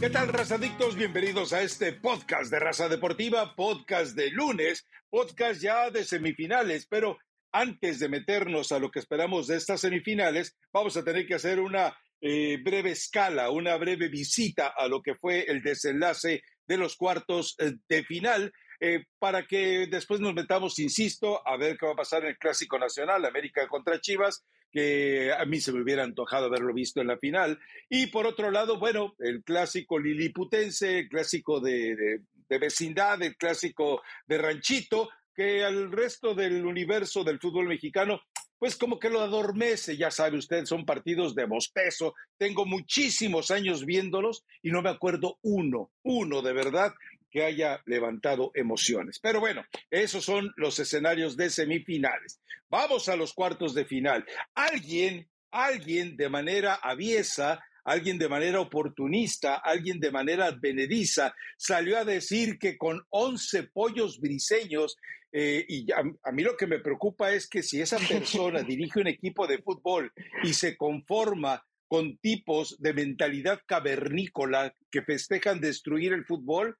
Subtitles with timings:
[0.00, 0.94] ¿Qué tal, razadictos?
[0.94, 7.18] Bienvenidos a este podcast de Raza Deportiva, podcast de lunes, podcast ya de semifinales, pero
[7.50, 11.58] antes de meternos a lo que esperamos de estas semifinales, vamos a tener que hacer
[11.58, 16.94] una eh, breve escala, una breve visita a lo que fue el desenlace de los
[16.94, 18.52] cuartos eh, de final.
[18.80, 22.38] Eh, para que después nos metamos, insisto, a ver qué va a pasar en el
[22.38, 27.08] Clásico Nacional, América contra Chivas, que a mí se me hubiera antojado haberlo visto en
[27.08, 27.58] la final.
[27.88, 34.38] Y por otro lado, bueno, el clásico liliputense, el clásico de, vecindad, el clásico de
[34.38, 38.20] ranchito, que al resto del universo del fútbol mexicano
[38.58, 42.14] pues como que lo adormece, ya sabe usted, son partidos de bostezo.
[42.36, 46.92] Tengo muchísimos años viéndolos y no me acuerdo uno, uno de verdad
[47.38, 49.20] que haya levantado emociones.
[49.20, 52.40] Pero bueno, esos son los escenarios de semifinales.
[52.68, 54.26] Vamos a los cuartos de final.
[54.56, 62.04] Alguien, alguien de manera aviesa, alguien de manera oportunista, alguien de manera advenediza, salió a
[62.04, 64.96] decir que con 11 pollos briseños,
[65.30, 68.98] eh, y a, a, mí lo que me preocupa es que si esa persona dirige
[68.98, 76.12] un equipo de fútbol y se conforma con tipos de mentalidad cavernícola que festejan destruir
[76.12, 76.76] el fútbol,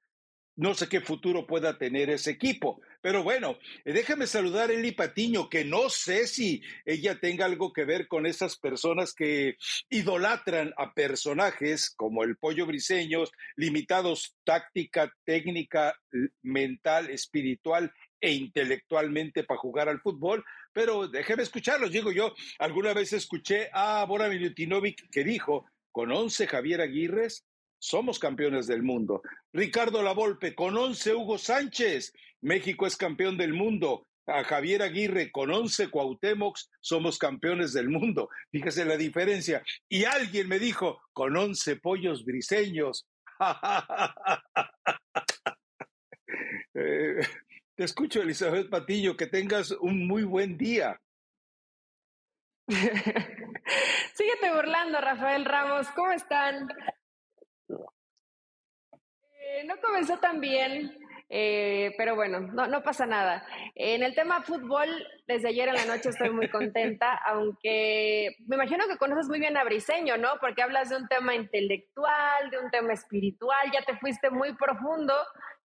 [0.59, 2.81] no sé qué futuro pueda tener ese equipo.
[3.01, 7.71] Pero bueno, eh, déjame saludar a Eli Patiño, que no sé si ella tenga algo
[7.71, 9.55] que ver con esas personas que
[9.89, 15.95] idolatran a personajes como el pollo briseños, limitados táctica, técnica,
[16.41, 21.91] mental, espiritual e intelectualmente para jugar al fútbol, pero déjeme escucharlos.
[21.91, 27.45] Digo yo, alguna vez escuché a Bora Milutinovic que dijo, con 11 Javier Aguirres,
[27.79, 29.21] somos campeones del mundo.
[29.53, 34.05] Ricardo Lavolpe, con 11 Hugo Sánchez, México es campeón del mundo.
[34.27, 38.29] A Javier Aguirre, con 11 Cuauhtémocs, somos campeones del mundo.
[38.51, 39.63] Fíjese la diferencia.
[39.87, 43.07] Y alguien me dijo, con 11 pollos briseños.
[46.75, 47.21] eh,
[47.75, 51.01] te escucho, Elizabeth Patillo, que tengas un muy buen día.
[52.67, 55.87] Síguete burlando, Rafael Ramos.
[55.95, 56.67] ¿Cómo están?
[57.69, 60.97] Eh, no comenzó tan bien,
[61.29, 63.45] eh, pero bueno, no, no pasa nada.
[63.75, 64.87] En el tema fútbol,
[65.27, 69.57] desde ayer en la noche estoy muy contenta, aunque me imagino que conoces muy bien
[69.57, 70.29] a Briseño, ¿no?
[70.39, 75.13] Porque hablas de un tema intelectual, de un tema espiritual, ya te fuiste muy profundo.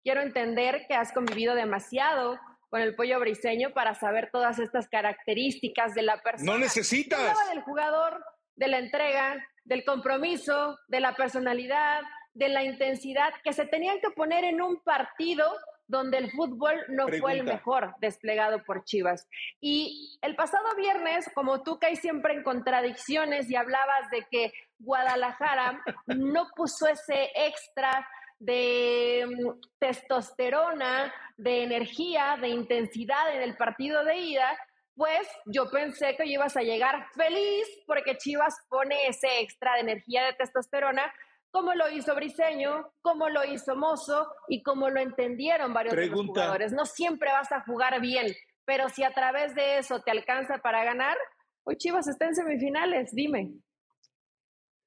[0.02, 2.38] Quiero entender que has convivido demasiado
[2.68, 6.52] con el pollo briseño para saber todas estas características de la persona.
[6.52, 7.20] No necesitas.
[7.48, 8.22] del jugador,
[8.56, 12.02] de la entrega, del compromiso, de la personalidad,
[12.34, 15.44] de la intensidad que se tenían que poner en un partido
[15.86, 17.18] donde el fútbol no Pregunta.
[17.20, 19.28] fue el mejor desplegado por Chivas.
[19.60, 25.82] Y el pasado viernes, como tú caes siempre en contradicciones y hablabas de que Guadalajara
[26.06, 28.06] no puso ese extra
[28.38, 34.58] de mm, testosterona, de energía, de intensidad en el partido de ida,
[34.96, 40.24] pues yo pensé que ibas a llegar feliz porque Chivas pone ese extra de energía
[40.24, 41.12] de testosterona
[41.50, 46.08] como lo hizo Briseño, como lo hizo Mozo y como lo entendieron varios de los
[46.08, 46.32] Pregunta.
[46.32, 46.72] jugadores.
[46.72, 48.34] No siempre vas a jugar bien,
[48.64, 51.16] pero si a través de eso te alcanza para ganar,
[51.62, 53.52] hoy Chivas está en semifinales, dime.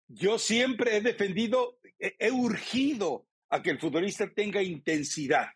[0.09, 5.47] Yo siempre he defendido, he urgido a que el futbolista tenga intensidad,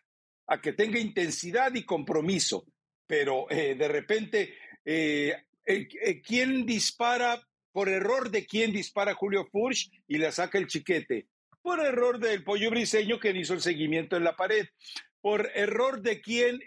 [0.46, 2.64] a que tenga intensidad y compromiso,
[3.12, 4.54] pero eh, de repente,
[4.86, 5.34] eh,
[5.66, 11.26] eh, ¿quién dispara por error de quién dispara Julio Furch y le saca el chiquete?
[11.60, 14.66] Por error del pollo briseño que hizo el seguimiento en la pared.
[15.20, 16.60] Por error de quién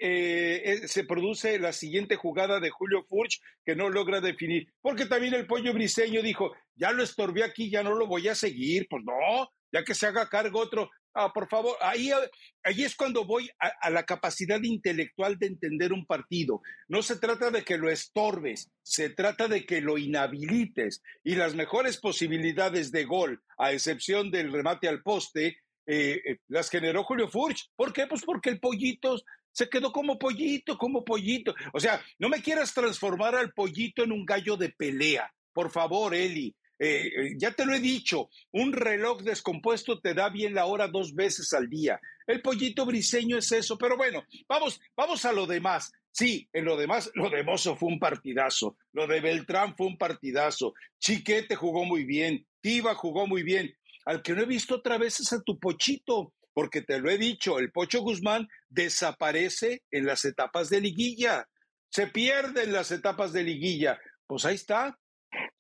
[0.87, 4.71] se produce la siguiente jugada de Julio Furch que no logra definir.
[4.81, 8.35] Porque también el pollo briseño dijo, ya lo estorbé aquí, ya no lo voy a
[8.35, 8.85] seguir.
[8.87, 10.89] Pues no, ya que se haga cargo otro.
[11.13, 12.11] Ah, por favor, ahí,
[12.63, 16.61] ahí es cuando voy a, la capacidad intelectual de entender un partido.
[16.87, 21.01] No se trata de que lo estorbes, se trata de que lo inhabilites.
[21.25, 25.57] Y las mejores posibilidades de gol, a excepción del remate al poste,
[25.87, 27.69] eh, eh, las generó Julio Furch.
[27.75, 28.07] ¿Por qué?
[28.07, 29.17] Pues porque el pollito
[29.51, 31.53] se quedó como pollito, como pollito.
[31.73, 35.33] O sea, no me quieras transformar al pollito en un gallo de pelea.
[35.51, 36.55] Por favor, Eli.
[36.77, 41.13] Eh, ya te lo he dicho, un reloj descompuesto te da bien la hora dos
[41.13, 41.99] veces al día.
[42.27, 45.91] El pollito briseño es eso, pero bueno, vamos, vamos a lo demás.
[46.11, 49.97] Sí, en lo demás, lo de Mozo fue un partidazo, lo de Beltrán fue un
[49.97, 53.75] partidazo, Chiquete jugó muy bien, Tiva jugó muy bien.
[54.05, 57.17] Al que no he visto otra vez es a tu pochito, porque te lo he
[57.17, 61.49] dicho, el Pocho Guzmán desaparece en las etapas de liguilla,
[61.89, 63.99] se pierde en las etapas de liguilla.
[64.25, 64.97] Pues ahí está,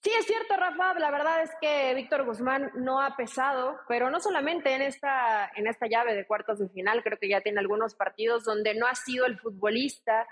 [0.05, 0.93] Sí, es cierto, Rafa.
[0.99, 5.65] La verdad es que Víctor Guzmán no ha pesado, pero no solamente en esta, en
[5.65, 8.93] esta llave de cuartos de final, creo que ya tiene algunos partidos donde no ha
[8.93, 10.27] sido el futbolista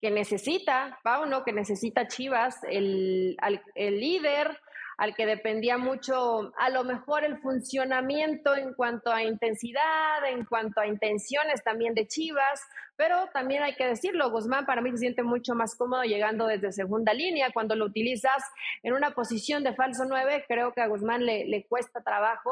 [0.00, 3.36] que necesita Pauno, que necesita Chivas, el,
[3.74, 4.58] el líder,
[4.98, 10.80] al que dependía mucho a lo mejor el funcionamiento en cuanto a intensidad, en cuanto
[10.80, 12.60] a intenciones también de Chivas,
[12.96, 16.72] pero también hay que decirlo, Guzmán para mí se siente mucho más cómodo llegando desde
[16.72, 18.42] segunda línea, cuando lo utilizas
[18.82, 22.50] en una posición de falso 9, creo que a Guzmán le, le cuesta trabajo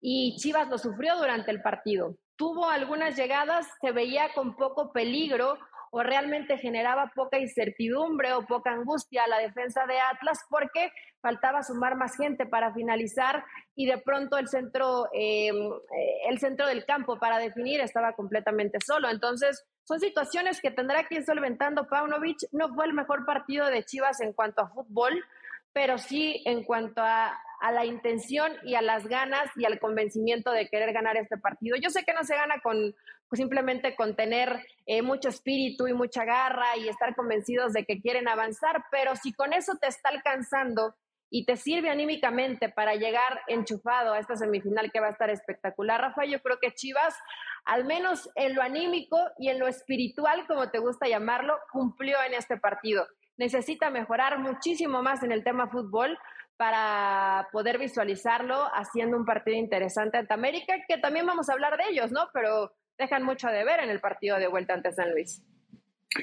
[0.00, 2.14] y Chivas lo sufrió durante el partido.
[2.36, 5.58] Tuvo algunas llegadas, se veía con poco peligro,
[5.90, 10.90] o realmente generaba poca incertidumbre o poca angustia a la defensa de Atlas porque
[11.20, 13.44] faltaba sumar más gente para finalizar
[13.74, 18.78] y de pronto el centro, em, eh, el centro del campo para definir estaba completamente
[18.84, 19.08] solo.
[19.10, 22.38] Entonces, son situaciones que tendrá que ir solventando Paunovic.
[22.52, 25.24] No fue el mejor partido de Chivas en cuanto a fútbol,
[25.72, 30.50] pero sí en cuanto a, a la intención y a las ganas y al convencimiento
[30.50, 31.76] de querer ganar este partido.
[31.76, 32.94] Yo sé que no se gana con
[33.32, 38.28] simplemente con tener eh, mucho espíritu y mucha garra y estar convencidos de que quieren
[38.28, 40.94] avanzar, pero si con eso te está alcanzando
[41.28, 46.00] y te sirve anímicamente para llegar enchufado a esta semifinal que va a estar espectacular,
[46.00, 47.16] Rafa, yo creo que Chivas,
[47.64, 52.34] al menos en lo anímico y en lo espiritual, como te gusta llamarlo, cumplió en
[52.34, 53.08] este partido.
[53.36, 56.16] Necesita mejorar muchísimo más en el tema fútbol,
[56.56, 61.84] para poder visualizarlo haciendo un partido interesante ante América, que también vamos a hablar de
[61.90, 62.28] ellos, ¿no?
[62.32, 65.42] Pero dejan mucho de ver en el partido de vuelta ante San Luis.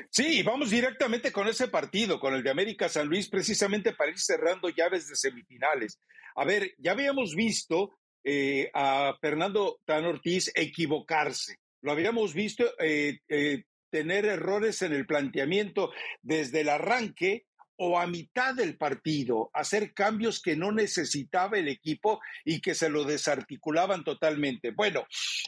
[0.10, 4.20] Sí, vamos directamente con ese partido, con el de América San Luis, precisamente para ir
[4.20, 6.00] cerrando llaves de semifinales.
[6.36, 7.92] A ver, ya habíamos visto
[8.24, 11.58] eh, a Fernando Tan Ortiz equivocarse.
[11.82, 15.92] Lo habíamos visto eh, eh, tener errores en el planteamiento
[16.22, 17.46] desde el arranque
[17.86, 22.90] o a mitad del partido hacer cambios que no necesitaba el equipo y que se
[22.90, 24.72] lo desarticulaban totalmente.
[24.72, 25.06] Bueno,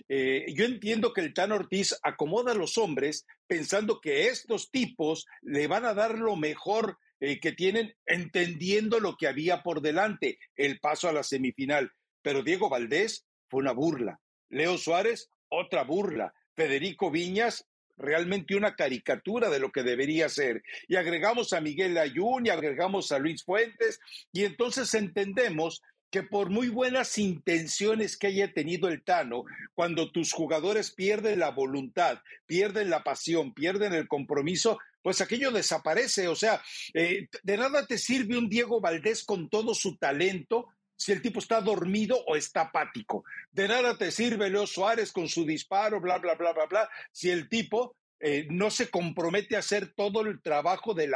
[0.09, 5.25] eh, yo entiendo que el Tan Ortiz acomoda a los hombres pensando que estos tipos
[5.41, 10.37] le van a dar lo mejor eh, que tienen, entendiendo lo que había por delante,
[10.57, 11.93] el paso a la semifinal.
[12.21, 14.19] Pero Diego Valdés fue una burla.
[14.49, 16.33] Leo Suárez, otra burla.
[16.53, 17.65] Federico Viñas,
[17.97, 20.63] realmente una caricatura de lo que debería ser.
[20.87, 23.99] Y agregamos a Miguel Ayun y agregamos a Luis Fuentes
[24.31, 25.81] y entonces entendemos
[26.11, 29.43] que por muy buenas intenciones que haya tenido el Tano,
[29.73, 36.27] cuando tus jugadores pierden la voluntad, pierden la pasión, pierden el compromiso, pues aquello desaparece.
[36.29, 36.61] O sea,
[36.93, 41.39] eh, de nada te sirve un Diego Valdés con todo su talento si el tipo
[41.39, 43.23] está dormido o está apático.
[43.51, 47.29] De nada te sirve Leo Suárez con su disparo, bla, bla, bla, bla, bla, si
[47.29, 51.11] el tipo eh, no se compromete a hacer todo el trabajo de,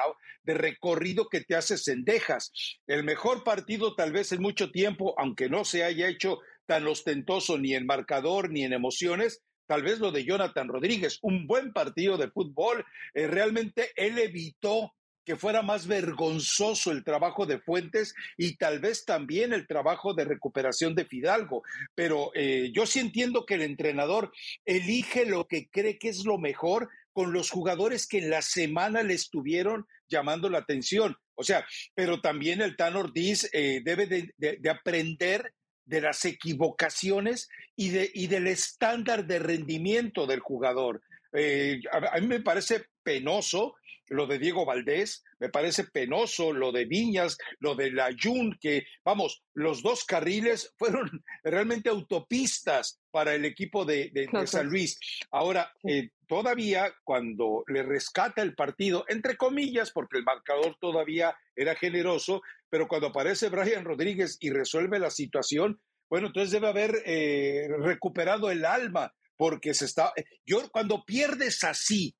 [0.45, 2.51] recorrido que te hace Cendejas.
[2.87, 7.57] El mejor partido tal vez en mucho tiempo, aunque no se haya hecho tan ostentoso
[7.57, 12.17] ni en marcador ni en emociones, tal vez lo de Jonathan Rodríguez, un buen partido
[12.17, 12.85] de fútbol.
[13.13, 14.93] Eh, realmente él evitó
[15.29, 20.25] que fuera más vergonzoso el trabajo de Fuentes y tal vez también el trabajo de
[20.25, 21.61] recuperación de Fidalgo.
[21.93, 24.31] Pero eh, yo sí entiendo que el entrenador
[24.65, 29.03] elige lo que cree que es lo mejor con los jugadores que en la semana
[29.03, 31.15] le estuvieron llamando la atención.
[31.35, 35.53] O sea, pero también el Tan Ortiz eh, debe de, aprender
[35.85, 41.03] de las equivocaciones y, de, y del estándar de rendimiento del jugador.
[41.33, 43.75] Eh, a, mí me parece penoso
[44.09, 48.85] lo de Diego Valdés, me parece penoso lo de Viñas, lo de la Jun, que
[49.03, 51.09] vamos, los dos carriles fueron
[51.43, 54.11] realmente autopistas para el equipo de,
[54.45, 54.99] San Luis.
[55.31, 61.75] Ahora, eh, todavía cuando le rescata el partido, entre comillas, porque el marcador todavía era
[61.75, 67.67] generoso, pero cuando aparece Brian Rodríguez y resuelve la situación, bueno, entonces debe haber eh,
[67.79, 70.11] recuperado el alma, porque se está.
[70.45, 72.15] Yo, cuando pierdes así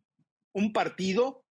[0.53, 1.43] un partido,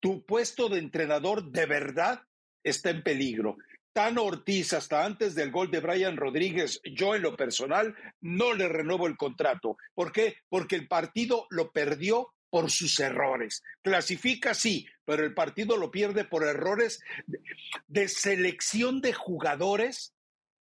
[0.00, 2.22] tu puesto de entrenador de verdad
[2.62, 3.56] está en peligro.
[3.92, 8.68] Tan Ortiz, hasta antes del gol de Brian Rodríguez, yo en lo personal no le
[8.68, 9.76] renuevo el contrato.
[9.94, 10.36] ¿Por qué?
[10.48, 13.62] Porque el partido lo perdió por sus errores.
[13.82, 17.00] Clasifica sí, pero el partido lo pierde por errores
[17.86, 20.12] de, selección de jugadores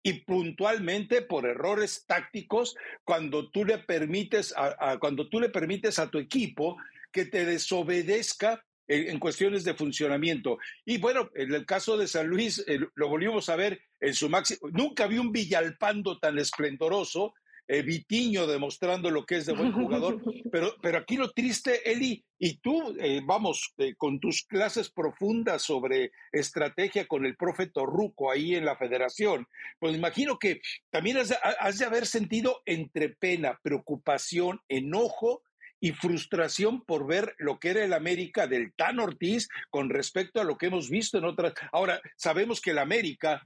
[0.02, 4.54] y puntualmente por errores tácticos cuando tú le permites
[5.00, 6.76] cuando tú le permites a tu equipo
[7.10, 10.58] que te desobedezca en, cuestiones de funcionamiento.
[10.84, 12.64] Y bueno, en el caso de San Luis,
[12.94, 14.70] lo volvimos a ver en su máximo.
[14.72, 17.34] Nunca vi un Villalpando tan esplendoroso
[17.68, 22.24] eh, Vitiño demostrando lo que es de buen jugador, pero, pero aquí lo triste, Eli,
[22.38, 28.30] y tú, eh, vamos, eh, con tus clases profundas sobre estrategia con el profe Torruco
[28.30, 29.48] ahí en la federación,
[29.80, 35.42] pues imagino que también has de haber sentido entre pena, preocupación, enojo
[35.80, 40.44] y frustración por ver lo que era el América del Tan Ortiz con respecto a
[40.44, 41.54] lo que hemos visto en otras.
[41.72, 43.42] Ahora, sabemos que el América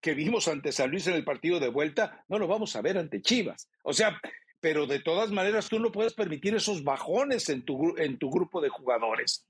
[0.00, 2.96] que vimos ante San Luis en el partido de vuelta, no lo vamos a ver
[2.96, 3.68] ante Chivas.
[3.82, 4.20] O sea,
[4.60, 8.60] pero de todas maneras tú no puedes permitir esos bajones en tu, en tu grupo
[8.60, 9.46] de jugadores.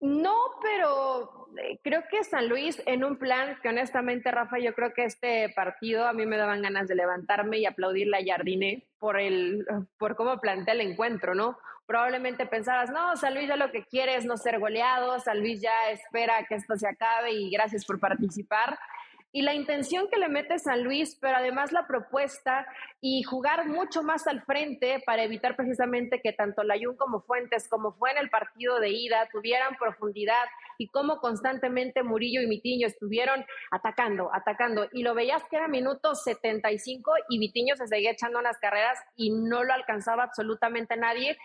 [0.00, 4.92] No, pero eh, creo que San Luis en un plan que honestamente, Rafa, yo creo
[4.92, 9.18] que este partido a mí me daban ganas de levantarme y aplaudirle a Jardine por
[9.18, 9.66] el
[9.98, 11.58] por cómo plantea el encuentro, ¿no?
[11.86, 15.62] Probablemente pensabas, no, San Luis ya lo que quiere es no ser goleado, San Luis
[15.62, 18.78] ya espera que esto se acabe y gracias por participar
[19.32, 22.66] y la intención que le mete San Luis, pero además la propuesta
[23.00, 27.92] y jugar mucho más al frente para evitar precisamente que tanto Layún como Fuentes, como
[27.92, 30.44] fue en el partido de ida, tuvieran profundidad
[30.78, 34.88] y como constantemente Murillo y Mitiño estuvieron atacando, atacando.
[34.92, 39.30] Y lo veías que era minuto 75 y Mitiño se seguía echando unas carreras y
[39.30, 41.36] no lo alcanzaba absolutamente nadie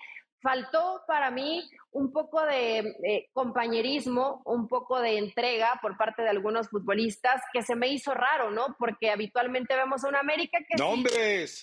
[0.41, 6.29] faltó para mí un poco de eh, compañerismo, un poco de entrega por parte de
[6.29, 8.75] algunos futbolistas que se me hizo raro, ¿no?
[8.79, 10.77] Porque habitualmente vemos a una América que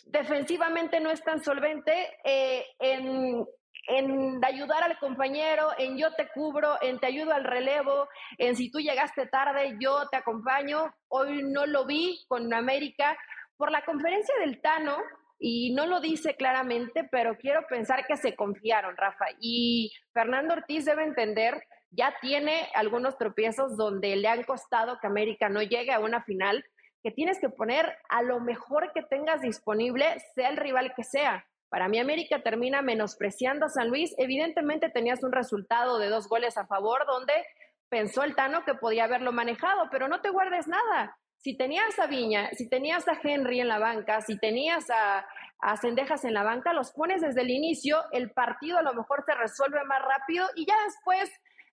[0.06, 1.92] defensivamente no es tan solvente
[2.24, 3.46] eh, en,
[3.88, 8.70] en ayudar al compañero, en yo te cubro, en te ayudo al relevo, en si
[8.70, 10.94] tú llegaste tarde, yo te acompaño.
[11.08, 13.16] Hoy no lo vi con América.
[13.56, 14.98] Por la conferencia del Tano,
[15.38, 19.26] y no lo dice claramente, pero quiero pensar que se confiaron, Rafa.
[19.40, 25.48] Y Fernando Ortiz debe entender, ya tiene algunos tropiezos donde le han costado que América
[25.48, 26.64] no llegue a una final,
[27.02, 31.46] que tienes que poner a lo mejor que tengas disponible, sea el rival que sea.
[31.68, 34.14] Para mí América termina menospreciando a San Luis.
[34.18, 37.32] Evidentemente tenías un resultado de dos goles a favor donde
[37.88, 42.06] pensó el Tano que podía haberlo manejado, pero no te guardes nada si tenías a
[42.06, 45.26] Viña, si tenías a Henry en la banca, si tenías a,
[45.60, 49.24] a Cendejas en la banca, los pones desde el inicio, el partido a lo mejor
[49.24, 51.30] se resuelve más rápido y ya después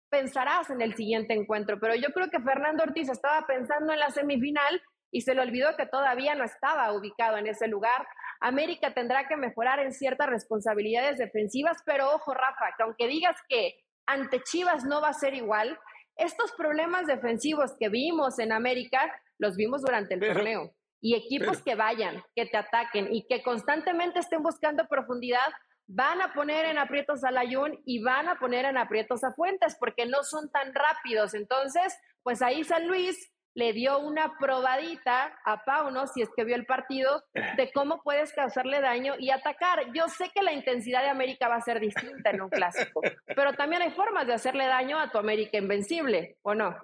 [0.09, 1.79] pensarás en el siguiente encuentro.
[1.79, 4.81] Pero yo creo que Fernando Ortiz estaba pensando en la semifinal
[5.11, 8.07] y se le olvidó que todavía no estaba ubicado en ese lugar.
[8.41, 13.75] América tendrá que mejorar en ciertas responsabilidades defensivas, pero ojo, Rafa, que aunque digas que
[14.05, 15.79] ante Chivas no va a ser igual,
[16.17, 18.99] estos problemas defensivos que vimos en América
[19.37, 20.73] los vimos durante el torneo.
[21.01, 25.51] Y equipos que vayan, que te ataquen y que constantemente estén buscando profundidad,
[25.87, 29.75] van a poner en aprietos a Layún y van a poner en aprietos a Fuentes
[29.79, 31.33] porque no son tan rápidos.
[31.33, 36.55] Entonces, pues ahí San Luis le dio una probadita a Pauno, si es que vio
[36.55, 39.91] el partido, de cómo puedes causarle daño y atacar.
[39.93, 43.01] Yo sé que la intensidad de América va a ser distinta en un clásico,
[43.35, 46.75] pero también hay formas de hacerle daño a tu América invencible, ¿o no?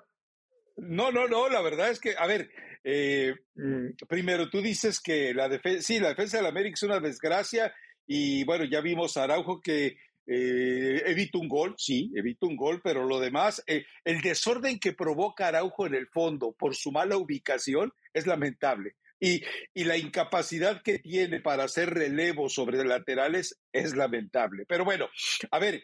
[0.77, 2.49] No, no, no, la verdad es que, a ver,
[2.83, 6.99] eh, mm, primero tú dices que la defensa, sí, la defensa del América es una
[7.01, 7.73] desgracia
[8.07, 9.97] y bueno, ya vimos a Araujo que
[10.27, 14.93] eh, evita un gol, sí, evita un gol, pero lo demás, eh, el desorden que
[14.93, 18.95] provoca Araujo en el fondo por su mala ubicación es lamentable.
[19.19, 19.43] Y,
[19.75, 24.65] y, la incapacidad que tiene para hacer relevo sobre laterales es lamentable.
[24.67, 25.09] Pero bueno,
[25.51, 25.83] a ver,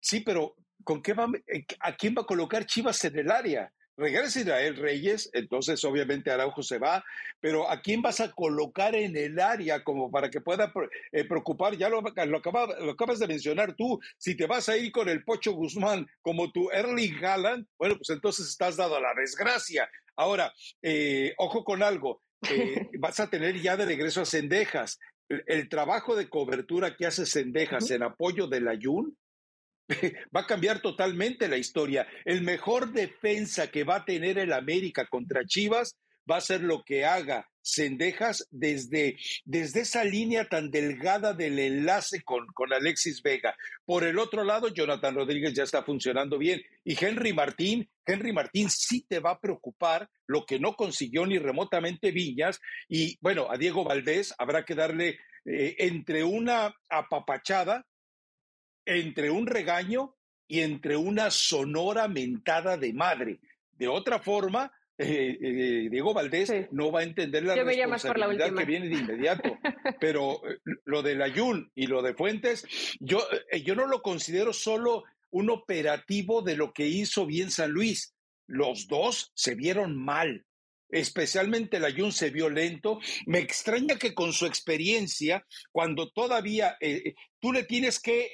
[0.00, 0.54] sí, pero
[0.84, 3.72] ¿con qué va, eh, ¿a quién va a colocar Chivas en el área?
[3.96, 7.04] Regresa Israel Reyes, entonces obviamente Araujo se va,
[7.40, 10.72] pero ¿a quién vas a colocar en el área como para que pueda
[11.12, 11.76] eh, preocupar?
[11.76, 15.52] Ya lo, lo, acabas de mencionar tú, si te vas a ir con el Pocho
[15.52, 19.88] Guzmán como tu Erling Haaland, bueno, pues entonces estás dado a la desgracia.
[20.16, 22.22] Ahora, eh, ojo con algo,
[22.98, 24.98] vas a tener ya de regreso a Cendejas.
[25.28, 29.16] El, trabajo de cobertura que hace Cendejas en apoyo del Ayun
[30.34, 32.06] va a cambiar totalmente la historia.
[32.24, 35.96] El mejor defensa que va a tener el América contra Chivas
[36.30, 42.22] va a ser lo que haga Cendejas desde, desde esa línea tan delgada del enlace
[42.22, 43.56] con, con Alexis Vega.
[43.86, 46.60] Por el otro lado, Jonathan Rodríguez ya está funcionando bien.
[46.84, 51.38] Y Henry Martín, Henry Martín sí te va a preocupar lo que no consiguió ni
[51.38, 52.60] remotamente Viñas.
[52.86, 57.86] Y bueno, a Diego Valdés habrá que darle eh, entre una apapachada
[58.86, 63.40] entre un regaño y entre una sonora mentada de madre.
[63.72, 68.88] De otra forma, eh, eh, Diego Valdés no va a entender la responsabilidad que viene
[68.88, 69.58] de inmediato.
[70.00, 72.66] Pero eh, lo de Ayun y lo de Fuentes,
[73.00, 73.26] yo,
[73.64, 78.14] yo no lo considero solo un operativo de lo que hizo bien San Luis.
[78.46, 80.46] Los dos se vieron mal.
[80.90, 83.00] especialmente el Ayun se vio lento.
[83.26, 88.32] Me extraña que con su experiencia, cuando todavía eh, tú le tienes que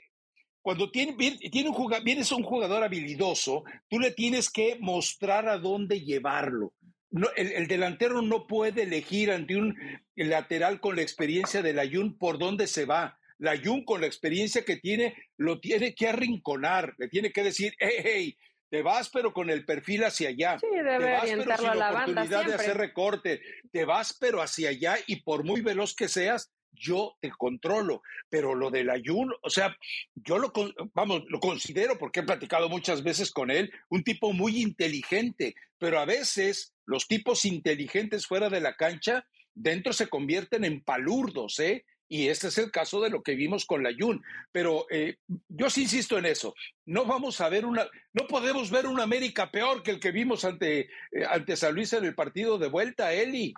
[0.62, 1.14] cuando tiene,
[1.50, 6.74] tiene un jugador, vienes un jugador habilidoso, tú le tienes que mostrar a dónde llevarlo.
[7.10, 9.76] No, el, delantero no puede elegir ante un
[10.14, 13.18] lateral con la experiencia del Ayun por dónde se va.
[13.38, 17.74] La Ayun con la experiencia que tiene lo tiene que arrinconar, le tiene que decir,
[17.78, 18.38] hey, hey,
[18.70, 20.58] te vas pero con el perfil hacia allá.
[20.60, 23.40] Sí, debe te vas pero sin a la oportunidad de hacer recorte.
[23.72, 28.02] Te vas pero hacia allá y por muy veloz que seas, yo te controlo.
[28.28, 29.76] Pero lo del ayuno, o sea,
[30.14, 30.52] yo lo,
[30.94, 36.00] vamos, lo considero, porque he platicado muchas veces con él, un tipo muy inteligente, pero
[36.00, 41.84] a veces los tipos inteligentes fuera de la cancha, dentro se convierten en palurdos, ¿eh?
[42.12, 44.20] Y este es el caso de lo que vimos con la Jun.
[44.50, 45.18] Pero eh,
[45.48, 46.54] yo sí insisto en eso.
[46.84, 50.44] No vamos a ver una, no podemos ver un América peor que el que vimos
[50.44, 50.88] ante, eh,
[51.30, 53.54] ante San Luis en el partido de vuelta, Eli.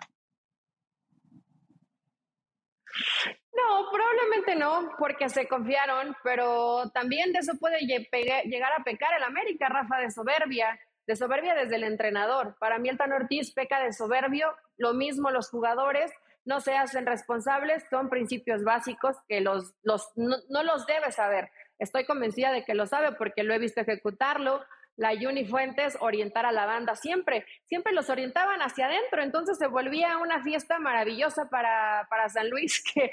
[3.53, 9.23] No, probablemente no, porque se confiaron, pero también de eso puede llegar a pecar el
[9.23, 12.55] América, Rafa, de soberbia, de soberbia desde el entrenador.
[12.59, 16.11] Para mí el Tan Ortiz peca de soberbio, lo mismo los jugadores,
[16.45, 21.49] no se hacen responsables, son principios básicos que los, los, no, los debe saber.
[21.79, 24.63] Estoy convencida de que lo sabe porque lo he visto ejecutarlo.
[24.95, 29.67] La Juni Fuentes orientar a la banda siempre, siempre los orientaban hacia adentro, entonces se
[29.67, 33.11] volvía una fiesta maravillosa para, para San Luis que,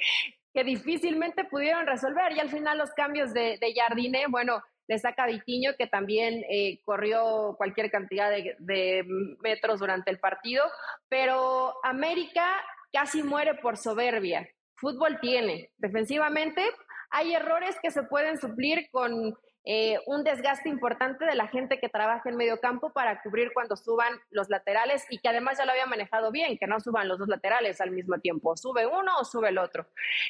[0.53, 2.33] que difícilmente pudieron resolver.
[2.33, 6.81] Y al final los cambios de, de Jardine, bueno, le saca Vitiño, que también eh,
[6.85, 9.05] corrió cualquier cantidad de, de,
[9.41, 10.65] metros durante el partido,
[11.09, 12.45] pero América
[12.93, 14.49] casi muere por soberbia.
[14.75, 15.71] Fútbol tiene.
[15.79, 16.65] Defensivamente
[17.11, 21.89] hay errores que se pueden suplir con eh, un desgaste importante de la gente que
[21.89, 25.73] trabaja en medio campo para cubrir cuando suban los laterales y que además ya lo
[25.73, 28.57] había manejado bien, que no suban los dos laterales al mismo tiempo.
[28.57, 29.87] Sube uno o sube el otro.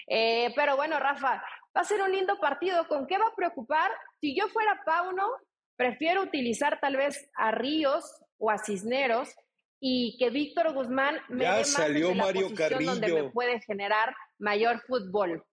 [0.08, 1.42] Eh, pero bueno, Rafa,
[1.76, 2.88] va a ser un lindo partido.
[2.88, 3.90] ¿Con qué va a preocupar?
[4.20, 5.28] Si yo fuera Pauno,
[5.76, 9.34] prefiero utilizar tal vez a Ríos o a Cisneros
[9.78, 12.90] y que Víctor Guzmán me ya dé más salió la Mario Carrillo.
[12.90, 15.44] donde me puede generar mayor fútbol,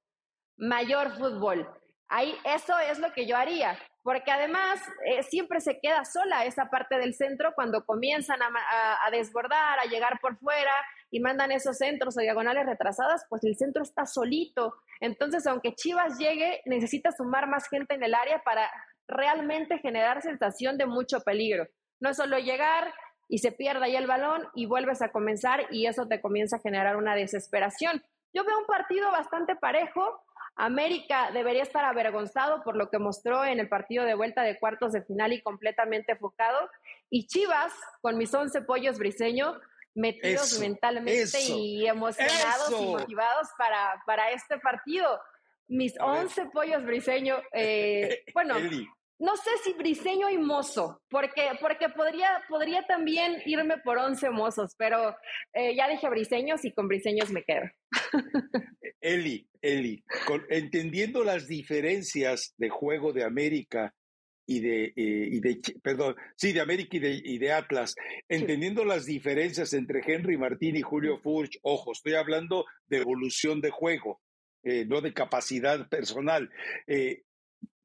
[0.58, 1.70] mayor fútbol.
[2.10, 6.70] Ahí eso es lo que yo haría, porque además eh, siempre se queda sola esa
[6.70, 10.72] parte del centro cuando comienzan a, desbordar, a llegar por fuera
[11.12, 14.76] y mandan esos centros o diagonales retrasadas, pues el centro está solito.
[15.02, 18.72] Entonces, aunque Chivas llegue, necesita sumar más gente en el área para
[19.08, 21.68] realmente generar sensación de mucho peligro.
[22.00, 22.94] No es solo llegar,
[23.30, 26.62] y se pierde ahí el balón y vuelves a comenzar y eso te comienza a
[26.62, 28.04] generar una desesperación.
[28.34, 30.24] Yo veo un partido bastante parejo.
[30.58, 34.92] América debería estar avergonzado por lo que mostró en el partido de vuelta de cuartos
[34.92, 36.70] de final y completamente enfocado.
[37.12, 39.56] Y Chivas, con mis 11 pollos briseños,
[39.94, 45.20] metidos mentalmente y emocionados y motivados para, para este partido.
[45.68, 48.56] Mis 11 pollos briseños, eh, bueno,
[49.20, 54.76] no sé si Briseño y Mozo, porque, porque podría, podría también irme por 11 mozos,
[54.78, 55.16] pero
[55.54, 57.66] eh, ya dije Briseños y con Briseños me quedo.
[59.02, 60.04] Eli, Eli,
[60.50, 63.94] entendiendo las diferencias de juego de América
[64.46, 67.96] y de, eh, y de perdón, sí, de América y de, y de Atlas,
[68.30, 73.72] entendiendo las diferencias entre Henry Martín y Julio Furch, ojo, estoy hablando de evolución de
[73.72, 74.22] juego,
[74.64, 76.50] eh, no de capacidad personal.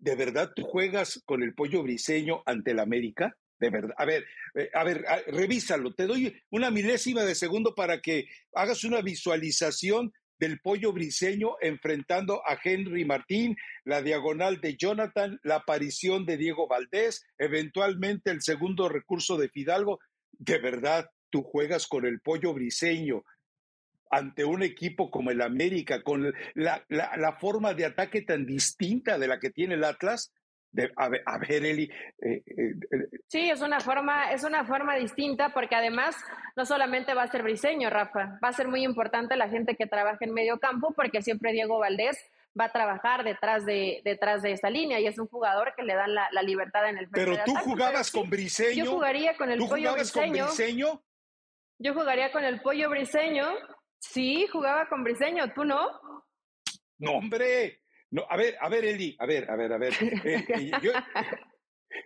[0.02, 3.36] ¿De verdad tú juegas con el pollo briseño ante el América?
[3.60, 3.94] De verdad.
[3.96, 5.94] A ver, eh, a ver, revísalo.
[5.94, 12.42] Te doy una milésima de segundo para que hagas una visualización del pollo briseño enfrentando
[12.44, 18.88] a Henry Martín, la diagonal de Jonathan, la aparición de Diego Valdés, eventualmente el segundo
[18.88, 20.00] recurso de Fidalgo.
[20.32, 23.22] De verdad, tú juegas con el pollo briseño
[24.12, 29.26] ante un equipo como el América, con la, la, forma de ataque tan distinta de
[29.26, 30.30] la que tiene el Atlas,
[30.70, 31.84] de, a, ver, a ver, Eli.
[31.84, 36.14] Eh, eh, eh, sí, es una forma, es una forma distinta porque además
[36.56, 39.86] no solamente va a ser Briseño, Rafa, va a ser muy importante la gente que
[39.86, 42.18] trabaja en medio campo porque siempre Diego Valdés
[42.58, 45.94] va a trabajar detrás de, detrás de esa línea y es un jugador que le
[45.94, 48.84] dan la, libertad en el Pero tú jugabas con Briseño.
[48.84, 50.48] Yo jugaría con el pollo briseño.
[51.78, 53.46] Yo jugaría con el pollo briseño
[54.02, 55.78] Sí, jugaba con Briseño, ¿tú no?
[56.98, 57.80] No, hombre.
[58.10, 59.94] No, a ver, a ver, Eli, a ver, a ver, a ver.
[60.24, 60.72] Eh, eh,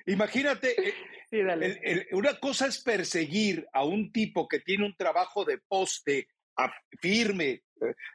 [0.06, 0.74] imagínate,
[1.30, 6.28] eh, una cosa es perseguir a un tipo que tiene un trabajo de poste
[7.00, 7.62] firme,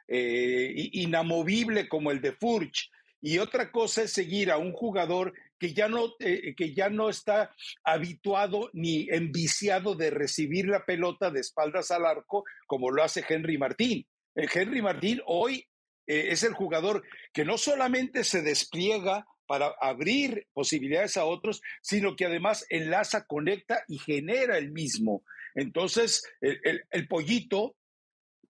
[0.06, 2.90] inamovible como el de Furch,
[3.22, 7.08] y otra cosa es seguir a un jugador que ya no, eh, que ya no
[7.08, 7.54] está
[7.84, 13.58] habituado ni enviciado de recibir la pelota de espaldas al arco como lo hace Henry
[13.58, 14.04] Martín.
[14.34, 15.68] Eh, Henry Martín hoy
[16.08, 22.16] eh, es el jugador que no solamente se despliega para abrir posibilidades a otros, sino
[22.16, 25.22] que además enlaza, conecta y genera el mismo.
[25.54, 27.76] Entonces, el, pollito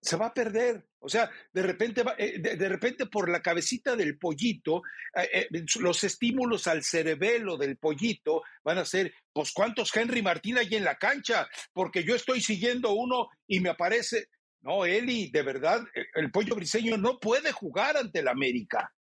[0.03, 0.85] se va a perder.
[0.99, 4.81] O sea, de repente, eh, de, repente por la cabecita del pollito,
[5.15, 5.47] eh,
[5.79, 10.83] los estímulos al cerebelo del pollito van a ser, pues, ¿cuántos Henry Martín hay en
[10.83, 11.47] la cancha?
[11.71, 14.27] Porque yo estoy siguiendo uno y me aparece,
[14.61, 15.81] no, Eli, de verdad,
[16.15, 18.93] el pollo briseño no puede jugar ante el América.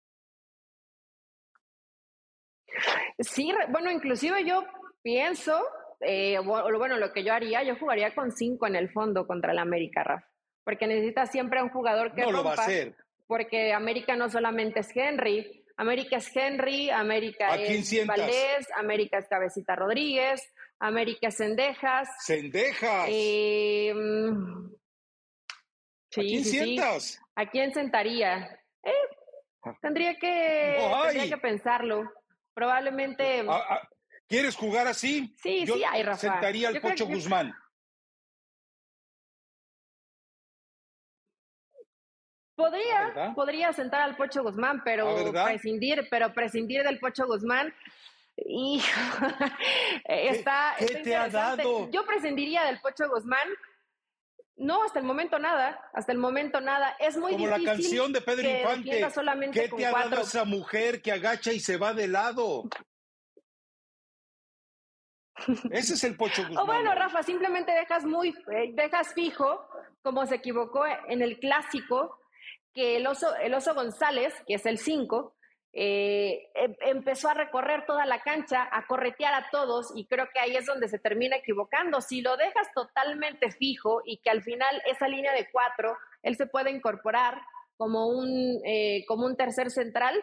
[3.18, 4.64] Sí, bueno, inclusive yo
[5.02, 5.62] pienso,
[6.00, 9.58] eh, bueno, lo que yo haría, yo jugaría con cinco en el fondo contra el
[9.58, 10.31] América, Rafa,
[10.64, 12.96] porque necesita siempre un jugador que no lo va a hacer.
[13.26, 19.74] Porque América no solamente es Henry, América es Henry, América es Valdés, América es Cabecita
[19.74, 22.08] Rodríguez, América es Cendejas.
[22.24, 23.06] Cendejas.
[23.08, 23.92] Eh,
[26.16, 27.20] ¿A quién sientas?
[27.34, 28.60] ¿A quién sentaría?
[28.82, 28.92] Eh,
[29.80, 32.04] tendría, que, tendría que pensarlo.
[32.54, 33.44] Probablemente.
[33.48, 33.88] Ah, ah,
[34.28, 35.34] ¿Quieres jugar así?
[35.42, 36.18] Sí, sí, hay Rafa.
[36.18, 37.54] Sentaría al Pocho Guzmán.
[42.54, 47.74] Podría, podría sentar al Pocho Guzmán, pero prescindir, pero prescindir del Pocho Guzmán.
[48.36, 49.00] Hijo,
[50.04, 51.90] está, ¿Qué, te ha dado?
[51.90, 53.48] Yo prescindiría del Pocho Guzmán
[54.56, 56.96] no, hasta el momento nada, hasta el momento nada.
[57.00, 57.64] Es muy Como difícil.
[57.64, 58.90] la canción de Pedro Infante.
[59.52, 62.64] ¿Qué te ha dado esa mujer que agacha y se va de lado?
[65.70, 66.58] Ese es el Pocho Guzmán.
[66.62, 69.66] O bueno, Rafa, simplemente dejas muy, eh, dejas fijo,
[70.02, 72.20] como se equivocó en el clásico,
[72.74, 75.34] que el oso, el oso González, que es el 5,
[75.74, 80.38] eh, em, empezó a recorrer toda la cancha, a corretear a todos y creo que
[80.38, 82.00] ahí es donde se termina equivocando.
[82.00, 86.46] Si lo dejas totalmente fijo y que al final esa línea de cuatro, él se
[86.46, 87.40] puede incorporar
[87.76, 90.22] como un, eh, como un tercer central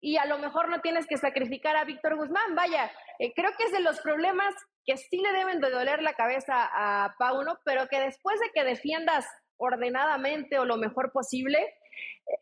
[0.00, 2.54] y a lo mejor no tienes que sacrificar a Víctor Guzmán.
[2.54, 6.14] Vaya, eh, creo que es de los problemas que sí le deben de doler la
[6.14, 9.26] cabeza a Pauno, pero que después de que defiendas
[9.58, 11.58] ordenadamente o lo mejor posible,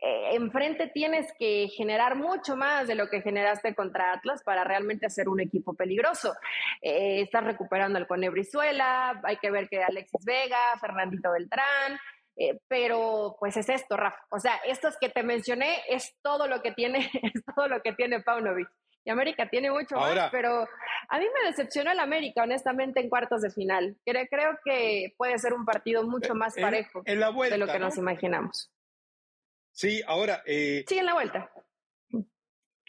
[0.02, 5.06] eh, enfrente tienes que generar mucho más de lo que generaste contra Atlas para realmente
[5.06, 6.34] hacer un equipo peligroso.
[6.82, 11.98] Eh, estás recuperando al Cone Brizuela, hay que ver que Alexis Vega, Fernandito Beltrán,
[12.36, 14.18] eh, pero pues es esto, Rafa.
[14.30, 17.92] O sea, estos que te mencioné es todo lo que tiene, es todo lo que
[17.92, 18.68] tiene Paunovic.
[19.04, 20.66] Y América tiene mucho más, pero
[21.08, 23.96] a mí me decepcionó el América, honestamente, en cuartos de final.
[24.04, 27.14] Creo, creo que puede ser un partido mucho más parejo de
[27.58, 28.72] lo que nos imaginamos.
[29.76, 30.42] Sí, ahora.
[30.46, 31.50] Eh, sí, en la vuelta.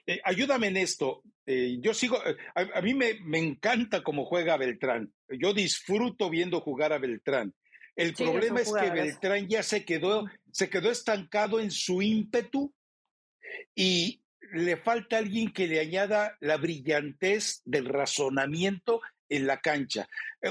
[0.05, 1.21] Eh, ayúdame en esto.
[1.45, 5.13] Eh, yo sigo, eh, a, mí me, me, encanta cómo juega Beltrán.
[5.27, 7.53] Yo disfruto viendo jugar a Beltrán.
[7.93, 12.73] El problema es que Beltrán ya se quedó, se quedó estancado en su ímpetu
[13.75, 14.21] y
[14.53, 20.07] le falta alguien que le añada la brillantez del razonamiento en la cancha.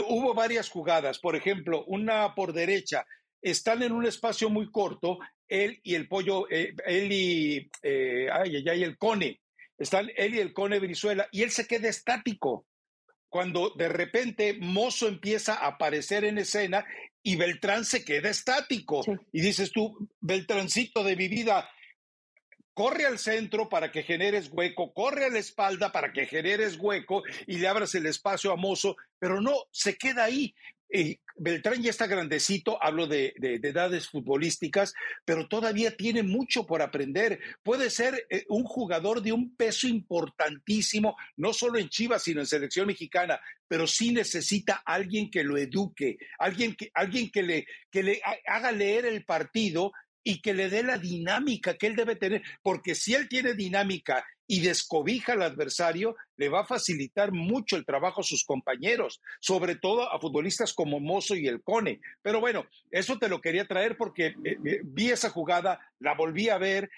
[0.09, 3.07] hubo varias jugadas, por ejemplo, una por derecha,
[3.41, 5.19] están en un espacio muy corto,
[5.49, 9.41] él y el pollo, eh, él y, eh, ay, ay, el cone,
[9.79, 12.67] están él y el cone Brizuela, y él se queda estático.
[13.29, 16.87] Cuando de repente Mozo empieza a aparecer en escena
[17.23, 19.03] y Beltrán se queda estático.
[19.33, 21.69] Y dices tú, Beltrancito de mi vida,
[22.73, 27.23] corre al centro para que generes hueco, corre a la espalda para que generes hueco
[27.47, 30.55] y le abras el espacio a Mozo, pero no, se queda ahí.
[31.39, 34.95] Beltrán ya está grandecito, hablo de, edades futbolísticas,
[35.25, 37.41] pero todavía tiene mucho por aprender.
[37.63, 42.47] Puede ser eh, un jugador de un peso importantísimo, no solo en Chivas, sino en
[42.47, 48.03] selección mexicana, pero sí necesita alguien que lo eduque, alguien que, alguien que, le, que
[48.03, 49.93] le haga leer el partido
[50.27, 54.27] y que le dé la dinámica que él debe tener, porque si él tiene dinámica
[54.49, 59.77] y descobija al adversario, le va a facilitar mucho el trabajo a sus compañeros, sobre
[59.77, 62.01] todo a futbolistas como Mozo y el Cone.
[62.23, 66.49] Pero bueno, eso te lo quería traer porque eh, eh, vi esa jugada, la volví
[66.49, 66.91] a ver,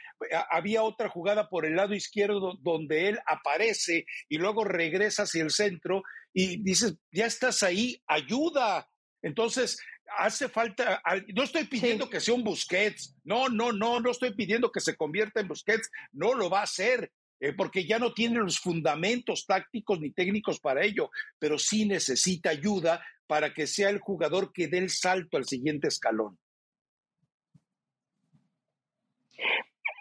[0.51, 5.51] había otra jugada por el lado izquierdo donde él aparece y luego regresa hacia el
[5.51, 8.89] centro y dices, ya estás ahí, ayuda.
[9.21, 9.79] Entonces,
[10.17, 11.03] hace falta,
[11.35, 14.97] no estoy pidiendo que sea un Busquets, no, no, no, no estoy pidiendo que se
[14.97, 19.47] convierta en Busquets, no lo va a hacer, eh, porque ya no tiene los fundamentos
[19.47, 24.69] tácticos ni técnicos para ello, pero sí necesita ayuda para que sea el jugador que
[24.69, 26.39] dé el salto al siguiente escalón.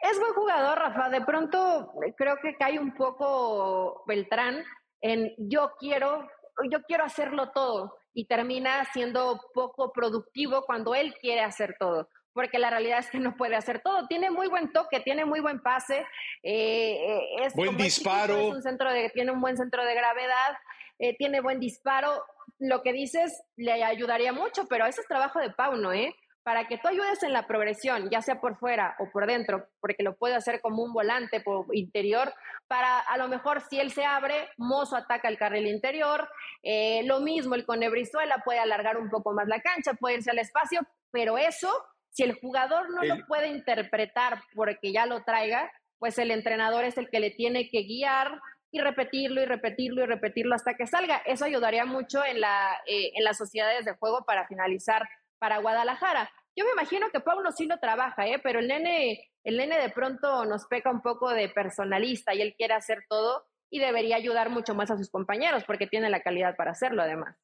[0.02, 1.10] Es buen jugador, Rafa.
[1.10, 4.64] De pronto creo que cae un poco Beltrán
[5.02, 6.28] en yo quiero,
[6.72, 12.60] yo quiero hacerlo todo y termina siendo poco productivo cuando él quiere hacer todo porque
[12.60, 14.06] la realidad es que no puede hacer todo.
[14.06, 16.06] Tiene muy buen toque, tiene muy buen pase,
[16.44, 20.56] eh, es buen disparo, un centro de, tiene un buen centro de gravedad,
[21.00, 22.24] eh, tiene buen disparo.
[22.60, 26.14] Lo que dices le ayudaría mucho, pero eso es trabajo de Pauno, ¿eh?
[26.48, 30.02] Para que tú ayudes en la progresión, ya sea por fuera o por dentro, porque
[30.02, 32.34] lo puede hacer como un volante por interior,
[32.70, 36.30] para a lo mejor si él se abre, Mozo ataca el carril interior,
[36.64, 40.32] eh, lo mismo el con Ebrizuela puede alargar un poco más la cancha, puede irse
[40.32, 40.80] al espacio,
[41.12, 41.70] pero eso
[42.12, 46.98] si el jugador no lo puede interpretar porque ya lo traiga, pues el entrenador es
[46.98, 48.40] el que le tiene que guiar
[48.72, 51.18] y repetirlo y repetirlo y repetirlo hasta que salga.
[51.26, 56.32] Eso ayudaría mucho en, la, eh, en las sociedades de juego para finalizar para Guadalajara.
[56.56, 58.40] Yo me imagino que Paulo sí lo trabaja, ¿eh?
[58.44, 62.56] pero el nene, el nene de pronto nos peca un poco de personalista y él
[62.58, 66.56] quiere hacer todo y debería ayudar mucho más a sus compañeros porque tiene la calidad
[66.56, 67.38] para hacerlo además.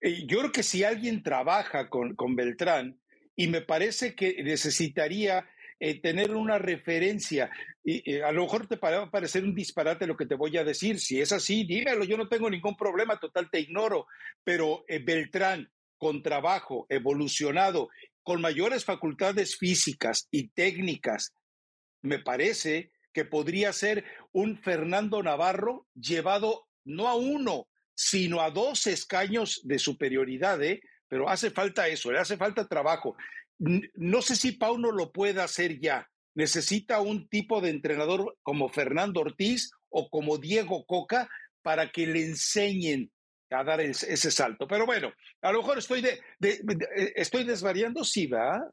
[0.00, 2.98] Eh, yo creo que si alguien trabaja con, con Beltrán,
[3.40, 7.50] y me parece que necesitaría eh, tener una referencia.
[7.82, 11.00] Y, a lo mejor te va parecer un disparate lo que te voy a decir.
[11.00, 14.06] Si es así, dímelo, yo no tengo ningún problema, total te ignoro.
[14.44, 17.90] Pero eh, Beltrán, con trabajo, evolucionado,
[18.22, 21.34] con mayores facultades físicas y técnicas,
[22.00, 28.86] me parece que podría ser un Fernando Navarro llevado no a uno, sino a dos
[28.86, 30.80] escaños de superioridad, ¿eh?
[31.06, 33.14] pero hace falta eso, le hace falta trabajo.
[33.58, 36.08] No sé si Pauno lo puede hacer ya.
[36.34, 41.28] Necesita un tipo de entrenador como Fernando Ortiz o como Diego Coca
[41.60, 43.12] para que le enseñen
[43.50, 44.66] a dar ese salto.
[44.66, 48.70] Pero bueno, a lo mejor estoy, de, eh, estoy desvariando, sí, va.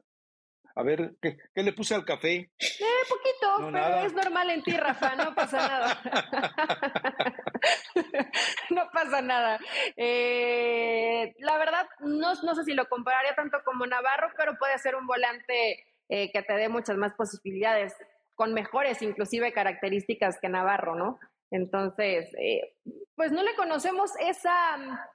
[0.78, 2.52] A ver, ¿qué, le puse al café?
[2.60, 6.00] Eh, poquito, pero es normal en ti, Rafa, no pasa nada.
[8.70, 9.60] no pasa nada.
[9.96, 14.96] Eh, la verdad, no, no, sé si lo compararía tanto como Navarro, pero puede ser
[14.96, 17.96] un volante eh, que te dé muchas más posibilidades,
[18.36, 21.20] con mejores inclusive características que Navarro, ¿no?
[21.52, 22.74] Entonces, eh,
[23.16, 25.08] pues no le conocemos esa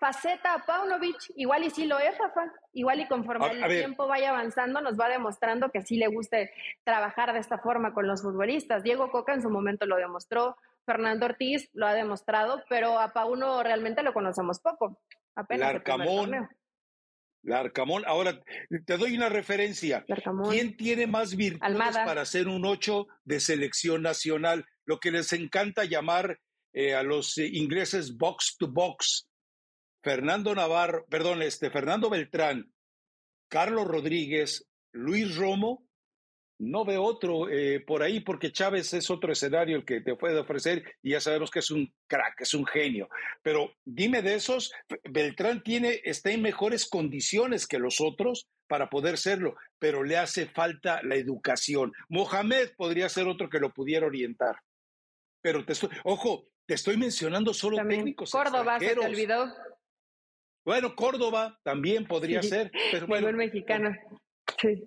[0.00, 4.30] faceta a Paunovic, igual y sí lo es, Rafa, igual y conforme el tiempo vaya
[4.30, 6.38] avanzando nos va demostrando que sí le gusta
[6.84, 8.82] trabajar de esta forma con los futbolistas.
[8.82, 13.62] Diego Coca en su momento lo demostró, Fernando Ortiz lo ha demostrado, pero a Pauno
[13.62, 14.98] realmente lo conocemos poco.
[15.34, 16.48] Apenas Larcamón.
[17.42, 18.40] Larcamón, ahora
[18.84, 20.04] te doy una referencia.
[20.50, 24.66] ¿Quién tiene más virtudes para ser un ocho de selección nacional?
[24.90, 26.40] Lo que les encanta llamar
[26.72, 29.28] eh, a los ingleses box to box
[30.02, 32.72] Fernando Navarro, perdón, este, Fernando Beltrán,
[33.48, 35.86] Carlos Rodríguez, Luis Romo,
[36.58, 40.40] no veo otro eh, por ahí porque Chávez es otro escenario el que te puede
[40.40, 43.08] ofrecer y ya sabemos que es un crack, es un genio.
[43.42, 44.72] Pero dime de esos,
[45.08, 50.46] Beltrán tiene, está en mejores condiciones que los otros para poder serlo, pero le hace
[50.46, 51.92] falta la educación.
[52.08, 54.56] Mohamed podría ser otro que lo pudiera orientar.
[55.42, 58.30] Pero te estoy, ojo, te estoy mencionando solo técnicos.
[58.30, 59.52] Córdoba se te olvidó.
[60.64, 62.70] Bueno, Córdoba también podría ser.
[62.92, 63.90] Pero bueno, mexicano.
[64.60, 64.84] Sí.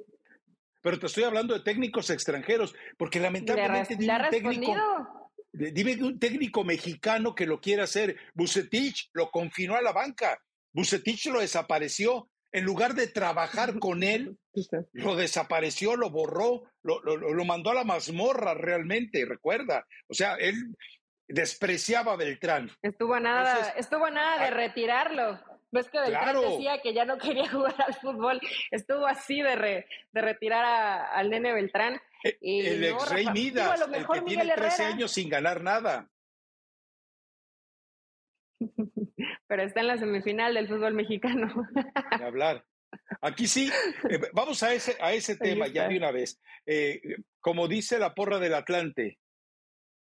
[0.81, 6.63] Pero te estoy hablando de técnicos extranjeros, porque lamentablemente dime un técnico, dime un técnico
[6.63, 8.17] mexicano que lo quiera hacer.
[8.33, 10.37] Bucetich lo confinó a la banca.
[10.73, 12.29] Bucetich lo desapareció.
[12.53, 14.37] En lugar de trabajar con él,
[14.93, 19.85] lo desapareció, lo borró, lo, lo, mandó a la mazmorra realmente, recuerda.
[20.07, 20.75] O sea, él
[21.27, 22.69] despreciaba a Beltrán.
[22.83, 25.39] Estuvo nada, estuvo nada de retirarlo.
[25.71, 28.39] ¿Ves que Beltrán decía que ya no quería jugar al fútbol?
[28.69, 31.99] Estuvo así de, de retirar al nene Beltrán.
[32.23, 36.07] E, y el ex Rey Midas, el que tiene 13 años sin ganar nada.
[39.47, 41.67] Pero está en la semifinal del fútbol mexicano.
[42.17, 42.65] De hablar.
[43.21, 43.71] Aquí sí,
[44.09, 46.39] eh, vamos a ese, a ese tema ya de una vez.
[46.65, 47.01] Eh,
[47.39, 49.19] como dice la porra del Atlante,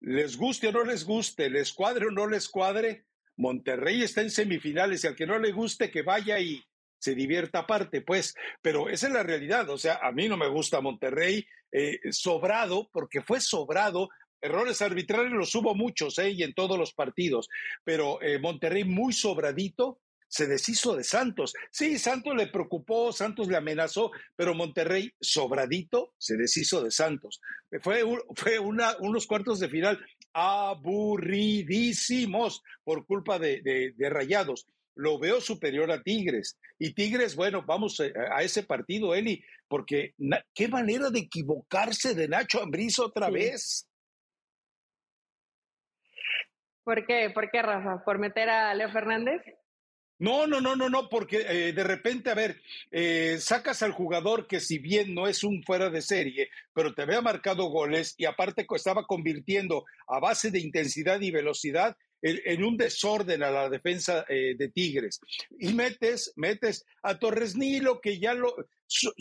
[0.01, 3.05] les guste o no les guste, les cuadre o no les cuadre,
[3.37, 6.63] Monterrey está en semifinales y al que no le guste que vaya y
[6.99, 10.49] se divierta aparte, pues, pero esa es la realidad, o sea, a mí no me
[10.49, 14.09] gusta Monterrey eh, sobrado, porque fue sobrado,
[14.41, 16.31] errores arbitrarios los hubo muchos, ¿eh?
[16.31, 17.49] y en todos los partidos,
[17.83, 19.99] pero eh, Monterrey muy sobradito,
[20.29, 21.53] se deshizo de Santos.
[21.71, 27.41] Sí, Santos le preocupó, Santos le amenazó, pero Monterrey sobradito se deshizo de Santos.
[27.81, 28.03] Fue,
[28.35, 29.99] fue una, unos cuartos de final
[30.33, 34.67] aburridísimos por culpa de, de, Rayados.
[34.95, 36.59] lo veo superior a Tigres.
[36.77, 40.13] Y Tigres, bueno, vamos eh, a, ese partido, Eli, porque
[40.53, 43.88] qué manera de equivocarse de Nacho Ambriz otra vez.
[46.89, 47.29] ¿Por qué?
[47.29, 48.03] ¿Por qué, Rafa?
[48.03, 49.43] ¿Por meter a Leo Fernández?
[50.17, 54.47] No, no, no, no, no, porque eh, de repente, a ver, eh, sacas al jugador
[54.47, 58.25] que si bien no es un fuera de serie, pero te había marcado goles y
[58.25, 64.25] aparte estaba convirtiendo a base de intensidad y velocidad en, un desorden a la defensa
[64.27, 65.19] eh, de Tigres.
[65.59, 68.55] Y metes, metes a Torres Nilo, que ya lo,
[68.87, 69.13] su,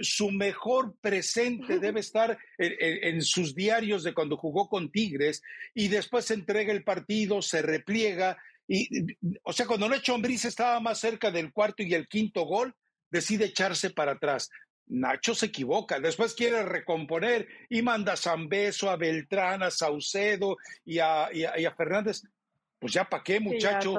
[0.00, 5.42] su, mejor presente debe estar en, sus diarios de cuando jugó con Tigres,
[5.74, 10.78] y después se entrega el partido, se repliega y, o sea, cuando Nacho Ambriz estaba
[10.78, 12.74] más cerca del cuarto y el quinto gol,
[13.10, 14.50] decide echarse para atrás.
[14.86, 20.98] Nacho se equivoca, después quiere recomponer y manda a Zambeso, a Beltrán, a Saucedo y
[20.98, 21.28] a,
[21.76, 22.22] Fernández.
[22.78, 23.94] Pues ya para qué, muchacho.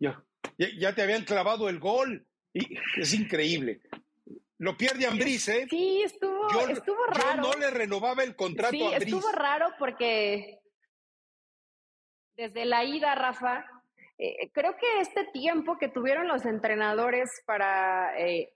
[0.00, 0.22] ya,
[0.56, 2.26] Ya, te habían clavado el gol.
[2.52, 3.80] Y es increíble.
[4.58, 5.66] Lo pierde Ambriz, ¿eh?
[5.70, 7.42] Sí, estuvo, estuvo raro.
[7.42, 9.14] Yo no le renovaba el contrato a Ambriz.
[9.14, 10.58] Estuvo raro porque
[12.36, 13.64] desde la ida, Rafa,
[14.18, 18.52] eh, creo que este tiempo que tuvieron los entrenadores para, eh,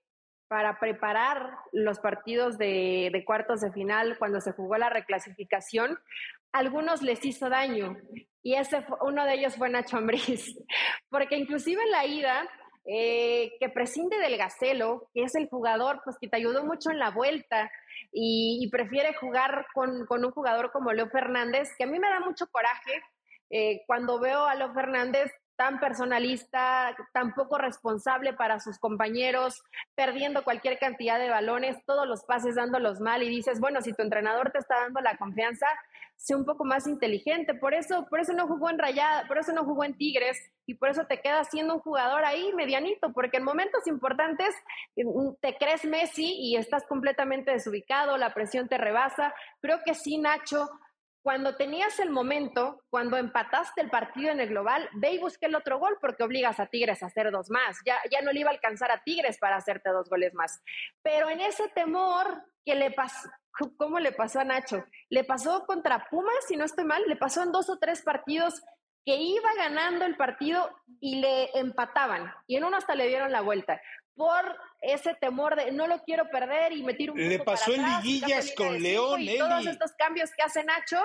[0.48, 5.98] para preparar los partidos de, de, cuartos de final cuando se jugó la reclasificación,
[6.52, 7.96] algunos les hizo daño.
[8.42, 10.56] Y ese uno de ellos fue Nacho Ambriz,
[11.10, 12.48] porque inclusive en la ida,
[12.84, 16.98] eh, que prescinde del Gacelo, que es el jugador pues, que te ayudó mucho en
[16.98, 17.70] la vuelta,
[18.10, 22.20] y, prefiere jugar con, con, un jugador como Leo Fernández, que a mí me da
[22.20, 23.02] mucho coraje
[23.86, 29.62] cuando veo a Leo Fernández tan personalista, tan poco responsable para sus compañeros,
[29.94, 34.02] perdiendo cualquier cantidad de balones, todos los pases dándolos mal y dices, bueno, si tu
[34.02, 35.66] entrenador te está dando la confianza,
[36.22, 37.52] sé un poco más inteligente.
[37.52, 40.74] Por eso, por eso no jugó en Rayada, por eso no jugó en Tigres y
[40.74, 44.54] por eso te quedas siendo un jugador ahí medianito, porque en momentos importantes
[44.96, 49.34] mm, te crees Messi y estás completamente desubicado, la presión te rebasa.
[49.60, 50.70] Creo que sí, Nacho,
[51.22, 55.54] cuando tenías el momento, cuando empataste el partido en el global, ve y busque el
[55.54, 57.78] otro gol porque obligas a Tigres a hacer dos más.
[57.86, 60.60] Ya, ya no le iba a alcanzar a Tigres para hacerte dos goles más.
[61.02, 63.28] Pero en ese temor que le pasó,
[63.76, 64.84] ¿cómo le pasó a Nacho?
[65.10, 68.60] Le pasó contra Pumas, si no estoy mal, le pasó en dos o tres partidos
[69.04, 72.32] que iba ganando el partido y le empataban.
[72.46, 73.80] Y en uno hasta le dieron la vuelta
[74.14, 78.52] por ese temor de no lo quiero perder y meter un Le pasó en liguillas
[78.56, 81.00] con León, y todos estos cambios que hace Nacho.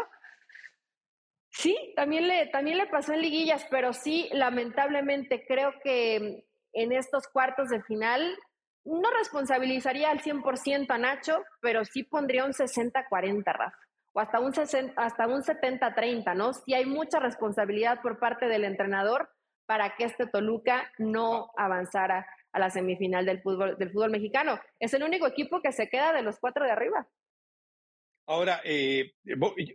[1.49, 7.27] Sí, también le, también le pasó en liguillas, pero sí, lamentablemente creo que en estos
[7.27, 8.37] cuartos de final
[8.83, 13.77] no responsabilizaría al 100% a Nacho, pero sí pondría un 60-40, Rafa,
[14.13, 14.53] o hasta un,
[14.95, 16.53] hasta un 70-30, ¿no?
[16.53, 19.29] Sí hay mucha responsabilidad por parte del entrenador
[19.65, 22.25] para que este Toluca no avanzara
[22.57, 24.59] a la semifinal del fútbol, del fútbol mexicano.
[24.79, 27.07] Es el único equipo que se queda de los cuatro de arriba.
[28.25, 29.13] Ahora, eh,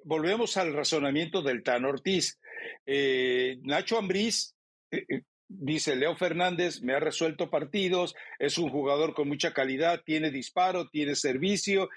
[0.04, 2.38] volvemos al razonamiento del Tan Ortiz.
[2.84, 4.54] Eh, Nacho Ambriz,
[4.90, 10.30] eh, dice Leo Fernández, me ha resuelto partidos, es un jugador con mucha calidad, tiene
[10.30, 11.88] disparo, tiene servicio,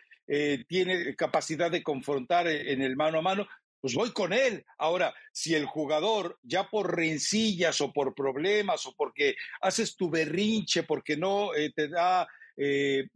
[0.68, 3.48] tiene capacidad de confrontar en el mano a mano
[3.86, 4.66] pues voy con él.
[4.80, 10.82] Ahora, si el jugador ya por rencillas o por problemas o porque haces tu berrinche,
[10.82, 13.10] porque no eh, te da eh,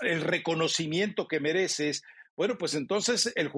[0.00, 2.02] el reconocimiento que mereces,
[2.34, 3.50] bueno, pues entonces el,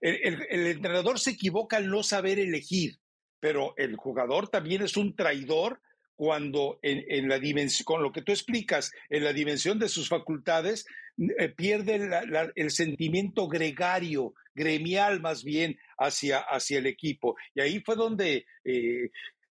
[0.00, 2.98] el, el, entrenador se equivoca al no saber elegir,
[3.38, 5.80] pero el jugador también es un traidor
[6.18, 10.84] cuando en, la dimensión, con lo que tú explicas, en la dimensión de sus facultades,
[11.16, 12.10] eh, pierde
[12.56, 17.36] el sentimiento gregario, gremial más bien, hacia, hacia el equipo.
[17.54, 19.10] Y ahí fue donde, eh,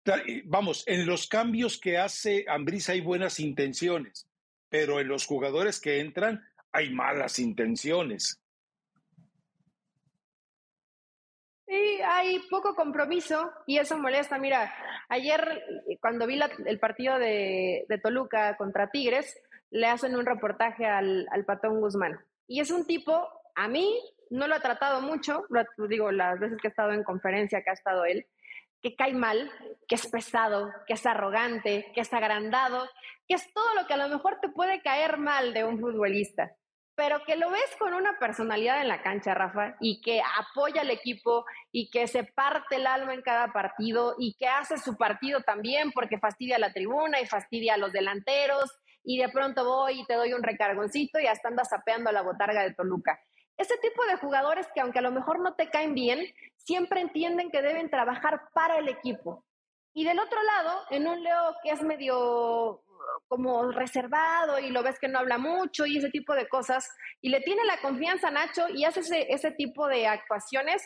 [0.03, 4.27] eh, vamos, en los cambios que hace Ambriz hay buenas intenciones,
[4.67, 6.43] pero en los jugadores que entran
[6.73, 8.41] hay malas intenciones.
[11.69, 14.39] Sí, hay poco compromiso y eso molesta.
[14.39, 14.73] Mira,
[15.07, 15.63] ayer
[16.01, 21.79] cuando vi el partido de, Toluca contra Tigres, le hacen un reportaje al, al Patón
[21.79, 22.19] Guzmán.
[22.47, 24.01] Y es un tipo, a mí
[24.31, 27.69] no lo ha tratado mucho, lo digo las veces que he estado en conferencia que
[27.69, 28.25] ha estado él,
[28.81, 29.51] que cae mal,
[29.87, 32.89] que es pesado, que es arrogante, que es agrandado,
[33.27, 36.51] que es todo lo que a lo mejor te puede caer mal de un futbolista
[36.99, 40.91] pero que lo ves con una personalidad en la cancha, Rafa, y que apoya al
[40.91, 45.39] equipo y que se parte el alma en cada partido y que hace su partido
[45.39, 48.69] también porque fastidia a la tribuna y fastidia a los delanteros
[49.01, 52.63] y de pronto voy y te doy un recargoncito y hasta andas sapeando la botarga
[52.63, 53.17] de Toluca.
[53.55, 56.19] Ese tipo de jugadores que aunque a lo mejor no te caen bien,
[56.57, 59.45] siempre entienden que deben trabajar para el equipo
[59.93, 62.83] Y del otro lado, en un Leo que es medio
[63.29, 66.89] como reservado y lo ves que no habla mucho y ese tipo de cosas,
[67.21, 70.83] y le tiene la confianza a Nacho y hace ese, ese tipo de actuaciones,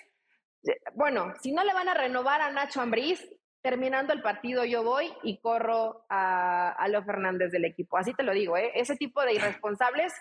[0.65, 3.25] eh, bueno, si no le van a renovar a Nacho Ambriz,
[3.61, 7.97] terminando el partido yo voy y corro a, a Leo Fernández del equipo.
[7.97, 8.71] Así te lo digo, ¿eh?
[8.75, 10.13] ese tipo de irresponsables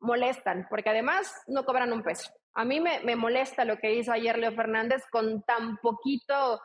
[0.00, 2.32] molestan, porque además no cobran un peso.
[2.54, 6.60] A mí me, me molesta lo que hizo ayer Leo Fernández con tan poquito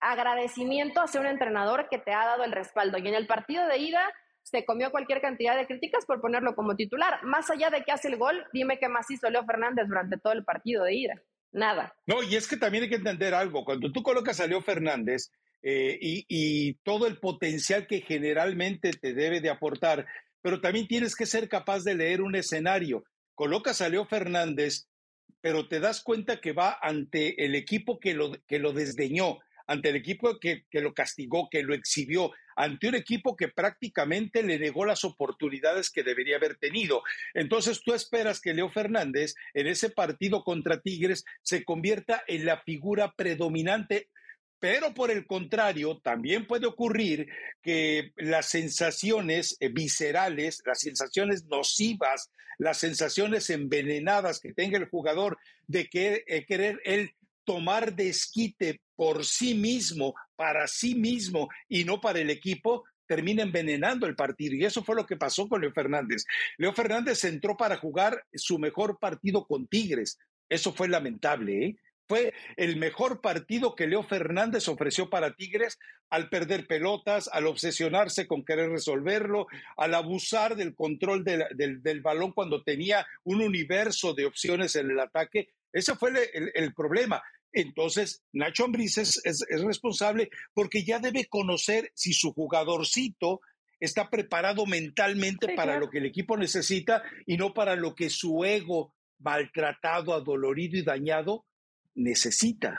[0.00, 2.96] agradecimiento hacia un entrenador que te ha dado el respaldo.
[2.96, 4.10] Y en el partido de ida
[4.50, 7.22] se comió cualquier cantidad de críticas por ponerlo como titular.
[7.24, 10.32] Más allá de que hace el gol, dime qué más hizo Leo Fernández durante todo
[10.32, 11.22] el partido de ida.
[11.52, 11.94] Nada.
[12.06, 13.64] No, y es que también hay que entender algo.
[13.64, 15.30] Cuando tú colocas a Leo Fernández
[15.62, 20.06] eh, y, y todo el potencial que generalmente te debe de aportar,
[20.42, 23.04] pero también tienes que ser capaz de leer un escenario.
[23.34, 24.88] Colocas a Leo Fernández,
[25.40, 29.38] pero te das cuenta que va ante el equipo que lo, que lo desdeñó,
[29.70, 34.42] ante el equipo que, que, lo castigó, que lo exhibió, ante un equipo que prácticamente
[34.42, 37.02] le negó las oportunidades que debería haber tenido.
[37.34, 42.60] Entonces tú esperas que Leo Fernández en ese partido contra Tigres se convierta en la
[42.62, 44.08] figura predominante
[44.60, 47.28] pero por el contrario, también puede ocurrir
[47.62, 55.38] que las sensaciones eh, viscerales, las sensaciones nocivas, las sensaciones envenenadas que tenga el jugador
[55.66, 57.14] de que, eh, querer él
[57.44, 64.06] tomar desquite por sí mismo, para sí mismo y no para el equipo, termina envenenando
[64.06, 64.54] el partido.
[64.54, 66.24] Y eso fue lo que pasó con Leo Fernández.
[66.58, 70.18] Leo Fernández entró para jugar su mejor partido con Tigres.
[70.48, 71.76] Eso fue lamentable, ¿eh?
[72.10, 78.26] Fue el mejor partido que Leo Fernández ofreció para Tigres al perder pelotas, al obsesionarse
[78.26, 79.46] con querer resolverlo,
[79.76, 84.90] al abusar del control del, del, del balón cuando tenía un universo de opciones en
[84.90, 85.50] el ataque.
[85.72, 87.22] Ese fue el, el problema.
[87.52, 93.40] Entonces, Nacho Ambriz es, es, es, responsable porque ya debe conocer si su jugadorcito
[93.78, 95.86] está preparado mentalmente sí, para claro.
[95.86, 100.82] lo que el equipo necesita y no para lo que su ego maltratado, adolorido y
[100.82, 101.44] dañado
[102.02, 102.78] necesita.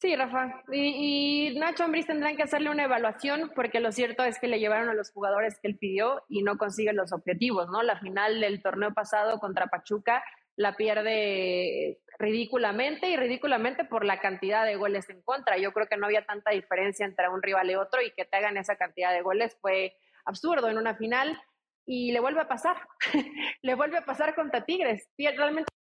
[0.00, 0.62] Sí, Rafa.
[0.70, 4.60] Y, y Nacho Ambriz tendrán que hacerle una evaluación porque lo cierto es que le
[4.60, 7.82] llevaron a los jugadores que él pidió y no consigue los objetivos, ¿no?
[7.82, 10.22] La final del torneo pasado contra Pachuca
[10.54, 15.58] la pierde ridículamente y ridículamente por la cantidad de goles en contra.
[15.58, 18.36] Yo creo que no había tanta diferencia entre un rival y otro y que te
[18.36, 21.40] hagan esa cantidad de goles fue absurdo en una final
[21.88, 22.76] y le vuelve a pasar,
[23.62, 25.08] le vuelve a pasar contra Tigres.
[25.16, 25.72] Realmente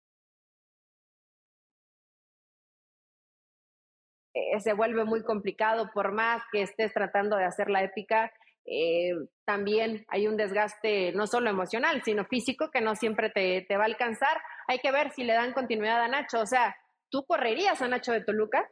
[4.33, 8.31] eh, se vuelve muy complicado por más que estés tratando de hacer la épica.
[8.63, 13.75] Eh, también hay un desgaste no solo emocional, sino físico que no siempre te, te
[13.75, 14.37] va a alcanzar.
[14.69, 16.39] Hay que ver si le dan continuidad a Nacho.
[16.39, 16.73] O sea,
[17.09, 18.69] ¿tú correrías a Nacho de Toluca?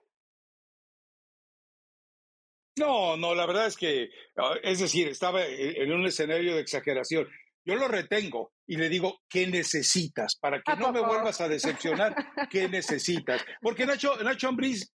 [2.78, 7.28] No, no, la verdad es que, ah, es decir, estaba en un escenario de exageración.
[7.64, 10.36] Yo lo retengo y le digo, ¿qué necesitas?
[10.36, 12.14] Para que no me vuelvas a decepcionar,
[12.52, 13.44] ¿qué necesitas?
[13.62, 14.94] Porque Nacho, Nacho Ambriz,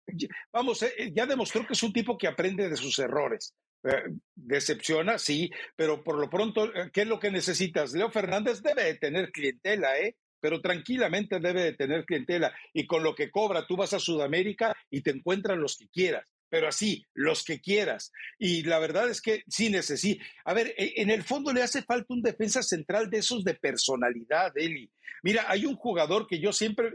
[0.52, 3.54] vamos, eh, ya demostró que es un tipo que aprende de sus errores.
[3.82, 7.92] Eh, decepciona, sí, pero por lo pronto, eh, ¿qué es lo que necesitas?
[7.92, 10.16] Leo Fernández debe de tener clientela, ¿eh?
[10.38, 12.54] pero tranquilamente debe de tener clientela.
[12.72, 16.30] Y con lo que cobra, tú vas a Sudamérica y te encuentran los que quieras
[16.50, 18.12] pero así, los que quieras.
[18.38, 20.24] Y la verdad es que sí necesita.
[20.44, 23.54] A ver, e, en el fondo le hace falta un defensa central de esos de
[23.54, 24.90] personalidad, Eli.
[25.22, 26.90] Mira, hay un jugador que yo siempre,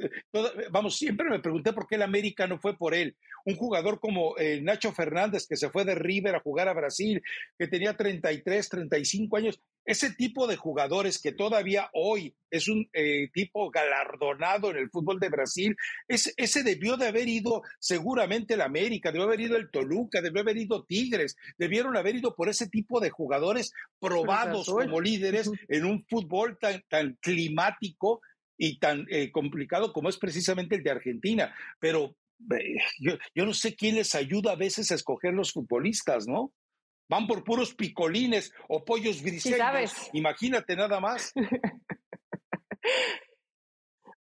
[0.72, 3.16] vamos, siempre me pregunté por qué el América no fue por él.
[3.46, 7.22] Un jugador como eh, Nacho Fernández, que se fue de River a jugar a Brasil,
[7.58, 9.62] que tenía 33, 35 años.
[9.86, 15.20] Ese tipo de jugadores que todavía hoy es un eh, tipo galardonado en el fútbol
[15.20, 15.76] de Brasil,
[16.08, 20.42] es, ese debió de haber ido seguramente el América, debió haber ido el Toluca, debió
[20.42, 25.86] haber ido Tigres, debieron haber ido por ese tipo de jugadores probados como líderes en
[25.86, 28.22] un fútbol tan, tan climático
[28.58, 31.54] y tan eh, complicado como es precisamente el de Argentina.
[31.80, 32.16] Pero
[32.58, 36.54] eh, yo, yo no sé quién les ayuda a veces a escoger los futbolistas, ¿no?
[37.08, 39.92] Van por puros picolines o pollos briseños.
[39.92, 41.34] Sí, Imagínate nada más.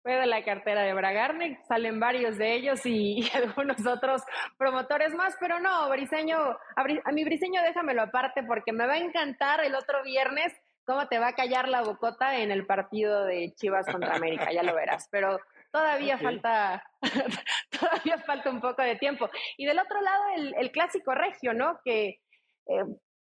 [0.01, 4.21] Fue de la cartera de Bragarne, salen varios de ellos y, algunos otros
[4.55, 8.99] promotores más, pero no, Briseño, a, a mi Briseño déjamelo aparte porque me va a
[8.99, 10.53] encantar el otro viernes
[10.85, 14.63] cómo te va a callar la bocota en el partido de Chivas contra América, ya
[14.63, 15.39] lo verás, pero
[15.71, 16.25] todavía okay.
[16.27, 16.83] falta
[17.79, 19.29] todavía falta un poco de tiempo.
[19.57, 21.79] Y del otro lado el, el clásico regio, ¿no?
[21.83, 22.21] Que
[22.67, 22.85] eh,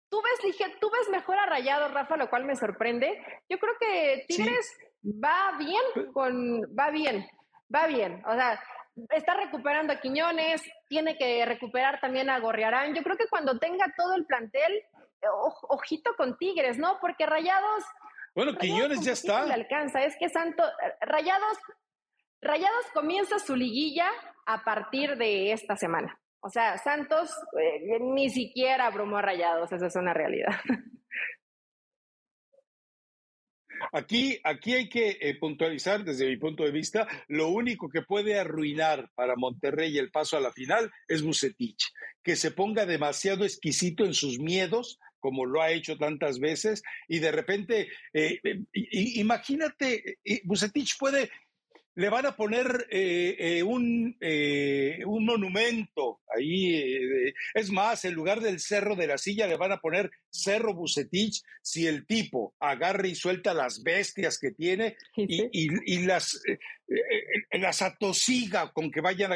[0.09, 3.23] tú ves dije, tú ves mejor a Rayado, Rafa, lo cual me sorprende.
[3.49, 5.21] Yo creo que Tigres sí.
[5.21, 7.27] va bien con va bien.
[7.75, 8.59] Va bien, o sea,
[9.11, 12.95] está recuperando a Quiñones, tiene que recuperar también a Gorriarán.
[12.95, 14.83] Yo creo que cuando tenga todo el plantel,
[15.69, 16.99] ojito con Tigres, ¿no?
[17.01, 17.85] Porque Rayados.
[18.35, 19.45] Bueno, Quiñones ya está.
[19.45, 20.65] Le alcanza, es que Santo.
[21.01, 21.59] Rayados,
[22.41, 24.09] Rayados comienza su liguilla
[24.47, 26.19] a partir de esta semana.
[26.41, 27.31] O sea, Santos
[27.61, 30.55] eh, ni siquiera abrumó a Rayados, esa es una realidad.
[33.93, 38.37] Aquí, aquí hay que eh, puntualizar desde mi punto de vista, lo único que puede
[38.37, 41.93] arruinar para Monterrey el paso a la final es Bucetich,
[42.25, 47.21] que se ponga demasiado exquisito en sus miedos, como lo ha hecho tantas veces, y
[47.21, 48.41] de repente, eh,
[48.73, 51.31] imagínate, Bucetich puede
[51.99, 56.81] le van a poner eh, eh, un, eh, un, monumento ahí.
[57.55, 61.43] es más, en lugar del Cerro de la Silla le van a poner Cerro Bucetich
[61.61, 66.41] si el tipo agarra y suelta las bestias que tiene y, las,
[67.51, 69.33] las atosiga con que vayan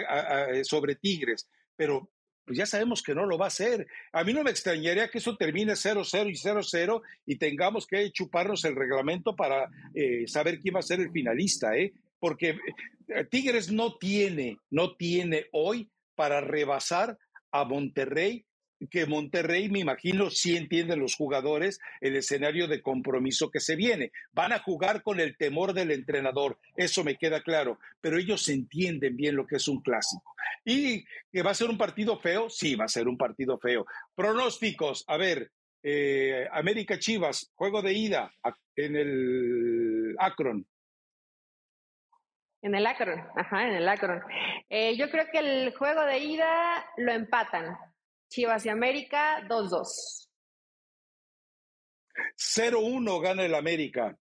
[0.63, 1.51] sobre tigres.
[1.75, 2.13] Pero
[2.45, 3.89] pues ya sabemos que no lo va a hacer.
[4.13, 8.65] A mí no me extrañaría que eso termine 0-0 y 0-0 y tengamos que chuparnos
[8.65, 9.69] el reglamento para
[10.27, 11.93] saber quién va a ser el finalista, ¿eh?
[12.23, 12.57] Porque
[13.09, 17.19] eh, Tigres no tiene, no tiene hoy para rebasar
[17.51, 18.47] a Monterrey,
[18.91, 24.13] que Monterrey, me imagino, sí entienden los jugadores el escenario de compromiso que se viene.
[24.33, 29.17] Van a jugar con el temor del entrenador, eso me queda claro, pero ellos entienden
[29.17, 30.37] bien lo que es un clásico.
[30.65, 32.49] ¿Y que va a ser un partido feo?
[32.49, 33.85] Sí, va a ser un partido feo.
[34.15, 35.51] Pronósticos, a ver,
[35.83, 38.33] eh, América Chivas, juego de ida
[38.77, 40.65] en el Akron.
[42.63, 44.23] En el Akron, ajá, en el Akron.
[44.71, 47.77] Eh, yo creo que el juego de ida lo empatan.
[48.29, 50.29] Chivas y América, 2-2.
[52.37, 54.17] 0-1 gana el América.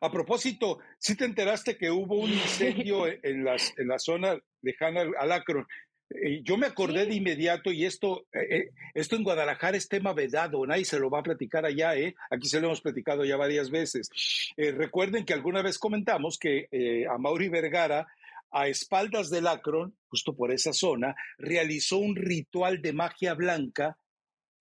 [0.00, 5.06] A propósito, ¿sí te enteraste que hubo un incendio en, las, en la zona lejana
[5.18, 5.66] al Akron?
[6.14, 10.12] Eh, yo me acordé de inmediato y esto, eh, eh, esto en Guadalajara es tema
[10.12, 12.14] vedado, nadie se lo va a platicar allá, ¿eh?
[12.30, 14.10] aquí se lo hemos platicado ya varias veces.
[14.56, 18.06] recuerden que alguna vez comentamos que a Mauri Vergara,
[18.50, 23.96] a espaldas del Acron, justo por esa zona, realizó un ritual de magia blanca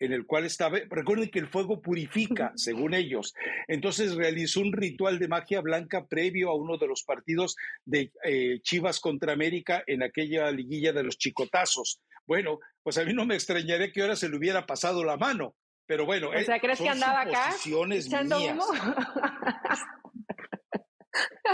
[0.02, 3.36] en el cual estaba, recuerden que el fuego purifica, según ellos.
[3.68, 8.60] Entonces realizó un ritual de magia blanca previo a uno de los partidos de eh,
[8.64, 12.02] Chivas contra América en aquella liguilla de los chicotazos.
[12.26, 15.56] Bueno, pues a mí no me extrañaría que ahora se le hubiera pasado la mano,
[15.86, 17.52] pero bueno, o sea, ¿crees que andaba acá?
[17.64, 18.58] mías.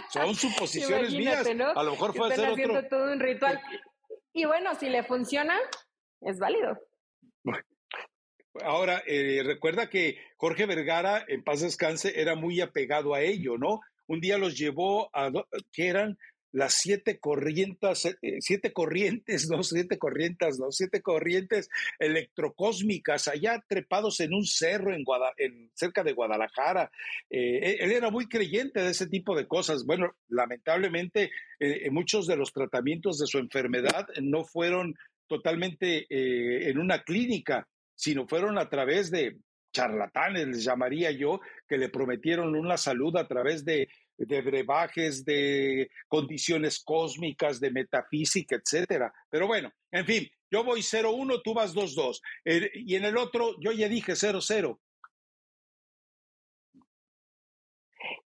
[0.10, 1.46] Son suposiciones mías.
[1.76, 3.60] A lo mejor fue hacer haciendo todo un ritual.
[4.32, 5.58] Y bueno, si le funciona,
[6.22, 6.78] es válido.
[8.64, 13.82] Ahora, eh, recuerda que Jorge Vergara, en paz descanse, era muy apegado a ello, ¿no?
[14.08, 15.32] Un día los llevó a,
[15.72, 16.18] que eran
[16.52, 24.20] las siete corrientes, eh, siete corrientes, no, siete corrientes, no, siete corrientes electrocósmicas, allá trepados
[24.22, 25.04] en un cerro en,
[25.38, 26.92] en cerca de Guadalajara.
[27.30, 29.86] Eh, él era muy creyente de ese tipo de cosas.
[29.86, 31.32] Bueno, lamentablemente,
[31.92, 34.96] muchos de los tratamientos de su enfermedad no fueron
[35.28, 37.68] totalmente en una clínica,
[37.98, 39.38] sino fueron a través de
[39.74, 46.82] charlatanes, les llamaría yo, que le prometieron una salud a través de, brebajes, de condiciones
[46.84, 49.12] cósmicas, de metafísica, etcétera.
[49.30, 52.22] Pero bueno, en fin, yo voy 0-1, tú vas 2-2.
[52.74, 54.80] y en el otro, yo ya dije 0-0.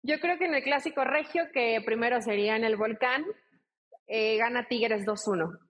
[0.02, 3.24] Yo creo que en el clásico regio, que primero sería en el volcán,
[4.06, 5.69] eh, gana Tigres 2-1.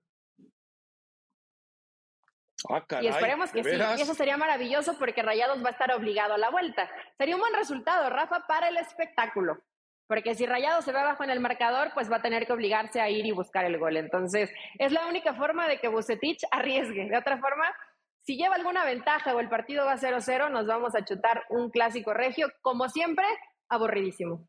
[2.68, 3.70] Ah, y esperemos que sí.
[3.98, 6.90] Y eso sería maravilloso porque Rayados va a estar obligado a la vuelta.
[7.16, 9.58] Sería un buen resultado, Rafa, para el espectáculo.
[10.06, 13.00] Porque si Rayados se va abajo en el marcador, pues va a tener que obligarse
[13.00, 13.96] a ir y buscar el gol.
[13.96, 17.08] Entonces, es la única forma de que Bucetich arriesgue.
[17.08, 17.64] De otra forma,
[18.22, 22.12] si lleva alguna ventaja o el partido va 0-0, nos vamos a chutar un clásico
[22.12, 23.24] regio, como siempre,
[23.68, 24.48] aburridísimo.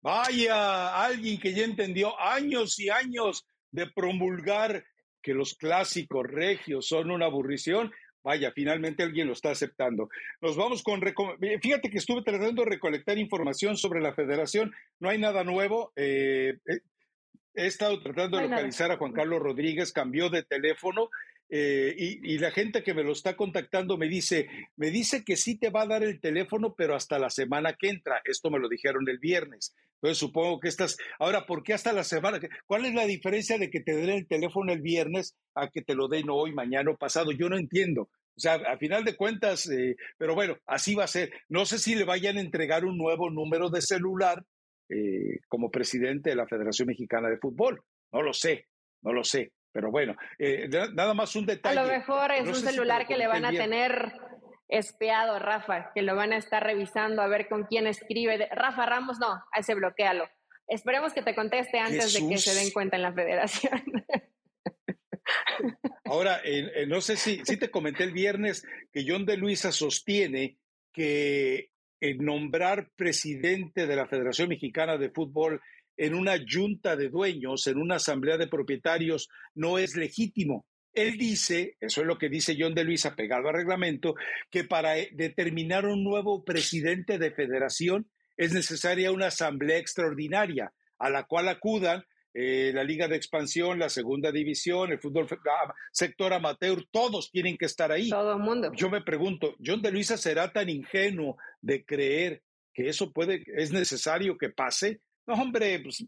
[0.00, 4.84] Vaya, alguien que ya entendió años y años de promulgar
[5.22, 7.92] que los clásicos regios son una aburrición,
[8.22, 10.08] vaya, finalmente alguien lo está aceptando.
[10.40, 11.00] Nos vamos con...
[11.62, 15.92] Fíjate que estuve tratando de recolectar información sobre la federación, no hay nada nuevo.
[15.96, 16.80] Eh, eh,
[17.54, 21.10] he estado tratando de localizar a Juan Carlos Rodríguez, cambió de teléfono
[21.50, 25.36] eh, y, y, la gente que me lo está contactando me dice, me dice que
[25.36, 28.20] sí te va a dar el teléfono, pero hasta la semana que entra.
[28.24, 29.74] Esto me lo dijeron el viernes.
[29.94, 32.38] Entonces supongo que estás, ahora, ¿por qué hasta la semana?
[32.66, 35.94] ¿Cuál es la diferencia de que te den el teléfono el viernes a que te
[35.94, 37.32] lo den hoy, mañana o pasado?
[37.32, 38.02] Yo no entiendo.
[38.02, 41.32] O sea, a final de cuentas, eh, pero bueno, así va a ser.
[41.48, 44.44] No sé si le vayan a entregar un nuevo número de celular
[44.88, 47.82] eh, como presidente de la Federación Mexicana de Fútbol.
[48.12, 48.66] No lo sé,
[49.02, 49.50] no lo sé.
[49.78, 51.78] Pero bueno, eh, nada más un detalle.
[51.78, 54.12] A lo mejor es un celular que le van a tener
[54.66, 58.48] espiado, Rafa, que lo van a estar revisando a ver con quién escribe.
[58.50, 60.28] Rafa Ramos, no, a ese bloquealo.
[60.66, 63.80] Esperemos que te conteste antes de que se den cuenta en la federación.
[66.04, 66.42] Ahora,
[66.88, 70.58] no sé si, si te comenté el viernes que John de Luisa sostiene
[70.92, 71.70] que
[72.18, 75.60] nombrar presidente de la Federación Mexicana de Fútbol
[75.98, 80.64] en una junta de dueños, en una asamblea de propietarios, no es legítimo.
[80.94, 84.14] Él dice, eso es lo que dice John de Luisa pegado al reglamento,
[84.50, 91.10] que para eh, determinar un nuevo presidente de federación es necesaria una asamblea extraordinaria a
[91.10, 96.32] la cual acudan eh, la Liga de Expansión, la Segunda División, el fútbol ah, sector
[96.32, 98.10] amateur, todos tienen que estar ahí.
[98.10, 98.70] Todo el mundo.
[98.74, 102.42] Yo me pregunto, ¿John de Luisa será tan ingenuo de creer
[102.72, 105.00] que eso puede, es necesario que pase?
[105.28, 106.02] No, hombre, pues,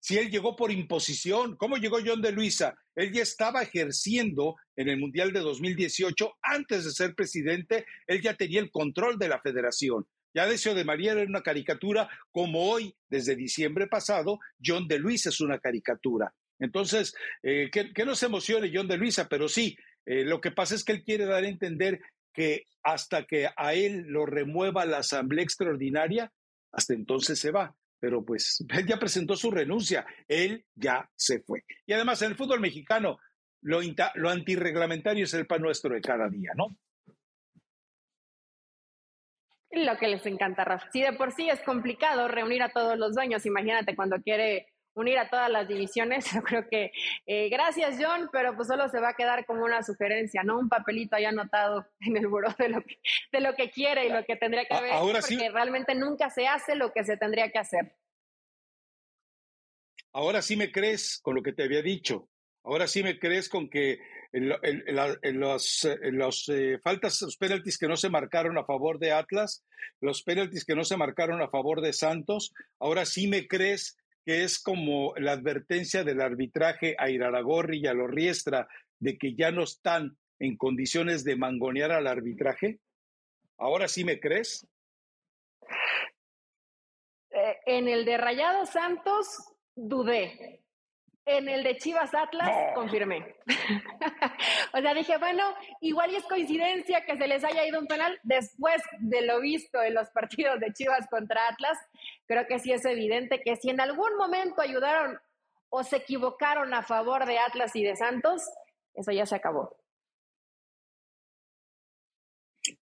[0.00, 2.76] si él llegó por imposición, ¿cómo llegó John de Luisa?
[2.94, 8.34] Él ya estaba ejerciendo en el Mundial de 2018, antes de ser presidente, él ya
[8.34, 10.06] tenía el control de la federación.
[10.32, 15.30] Ya Decio de María era una caricatura, como hoy, desde diciembre pasado, John de Luisa
[15.30, 16.32] es una caricatura.
[16.60, 20.76] Entonces, eh, que, no se emocione John de Luisa, pero sí, eh, lo que pasa
[20.76, 22.00] es que él quiere dar a entender
[22.32, 26.32] que hasta que a él lo remueva la Asamblea Extraordinaria,
[26.70, 27.74] hasta entonces se va.
[28.02, 31.64] Pero pues él ya presentó su renuncia, él ya se fue.
[31.86, 33.20] Y además en el fútbol mexicano,
[33.60, 33.78] lo,
[34.16, 36.76] lo antirreglamentario es el pan nuestro de cada día, ¿no?
[39.70, 40.90] Lo que les encanta, Rafa.
[40.90, 45.18] Si de por sí es complicado reunir a todos los dueños, imagínate cuando quiere unir
[45.18, 46.24] a todas las divisiones.
[46.34, 46.92] Yo creo que
[47.26, 50.58] eh, gracias, John, pero pues solo se va a quedar como una sugerencia, ¿no?
[50.58, 52.98] Un papelito ahí anotado en el buró de lo que,
[53.32, 56.46] de lo que quiere y lo que tendría que haber, Ahora porque realmente nunca se
[56.46, 57.96] hace lo que se tendría que hacer.
[60.14, 62.28] Ahora sí me crees con lo que te había dicho.
[62.64, 63.98] Ahora sí me crees con que
[64.32, 64.48] en,
[65.40, 69.64] los, los eh, faltas, los penaltis que no se marcaron a favor de Atlas,
[70.00, 74.44] los penaltis que no se marcaron a favor de Santos, ahora sí me crees que
[74.44, 78.68] es como la advertencia del arbitraje a Iraragorri y a Lorriestra
[78.98, 82.78] de que ya no están en condiciones de mangonear al arbitraje?
[83.58, 84.66] ¿Ahora sí me crees?
[87.30, 89.26] Eh, en el de Rayado Santos
[89.74, 90.62] dudé,
[91.24, 93.36] en el de Chivas Atlas, confirmé.
[94.74, 95.42] o sea, dije, bueno,
[95.80, 99.82] igual y es coincidencia que se les haya ido un penal después de lo visto
[99.82, 101.78] en los partidos de Chivas contra Atlas.
[102.26, 105.18] Creo que sí es evidente que si en algún momento ayudaron
[105.68, 108.42] o se equivocaron a favor de Atlas y de Santos,
[108.94, 109.76] eso ya se acabó.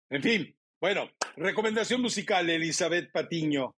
[0.10, 3.76] En fin, bueno, recomendación musical, Elizabeth Patiño.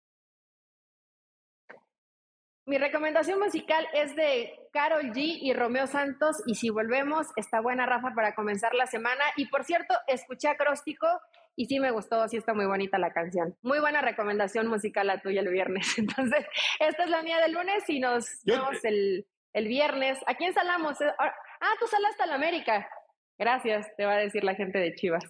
[2.67, 6.41] Mi recomendación musical es de Carol G y Romeo Santos.
[6.47, 9.25] Y si volvemos, está buena, Rafa, para comenzar la semana.
[9.37, 11.09] Y por cierto, escuché acróstico
[11.57, 13.57] y sí me gustó, sí está muy bonita la canción.
[13.63, 15.85] Muy buena recomendación musical la tuya el viernes.
[15.99, 16.47] Entonces,
[16.79, 20.17] esta es la mía del lunes y nos vemos el, el, viernes.
[20.29, 20.97] ¿A quién salamos?
[21.01, 22.89] Ah, ah, tú salaste a la América.
[23.37, 25.25] Gracias, te va a decir la gente de Chivas.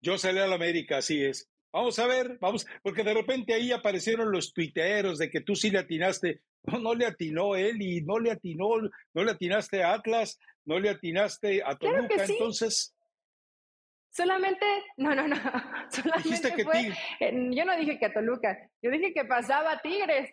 [0.00, 1.50] Yo salí a la América, así es.
[1.72, 5.70] Vamos a ver, vamos, porque de repente ahí aparecieron los tuiteros de que tú sí
[5.70, 6.40] le atinaste.
[6.62, 8.68] No, no le atinó él y no le atinó,
[9.14, 12.94] no le atinaste a Atlas, no le atinaste a Toluca, entonces.
[14.10, 14.66] Solamente,
[14.96, 15.36] no, no, no,
[15.90, 20.30] solamente que fue, yo no dije que a Toluca, yo dije que pasaba a Tigres.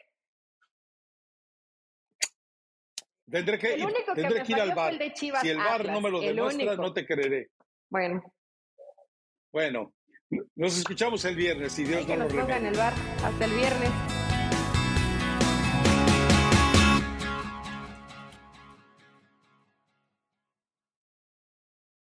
[3.30, 4.94] Tendré que, ir, tendré que, ir al bar.
[5.16, 7.50] si el bar no me lo demuestra, no te creeré.
[7.90, 8.22] Bueno.
[9.52, 9.95] Bueno,
[10.56, 12.94] nos escuchamos el viernes, si Dios no nos pongan el bar.
[13.24, 14.14] Hasta el viernes.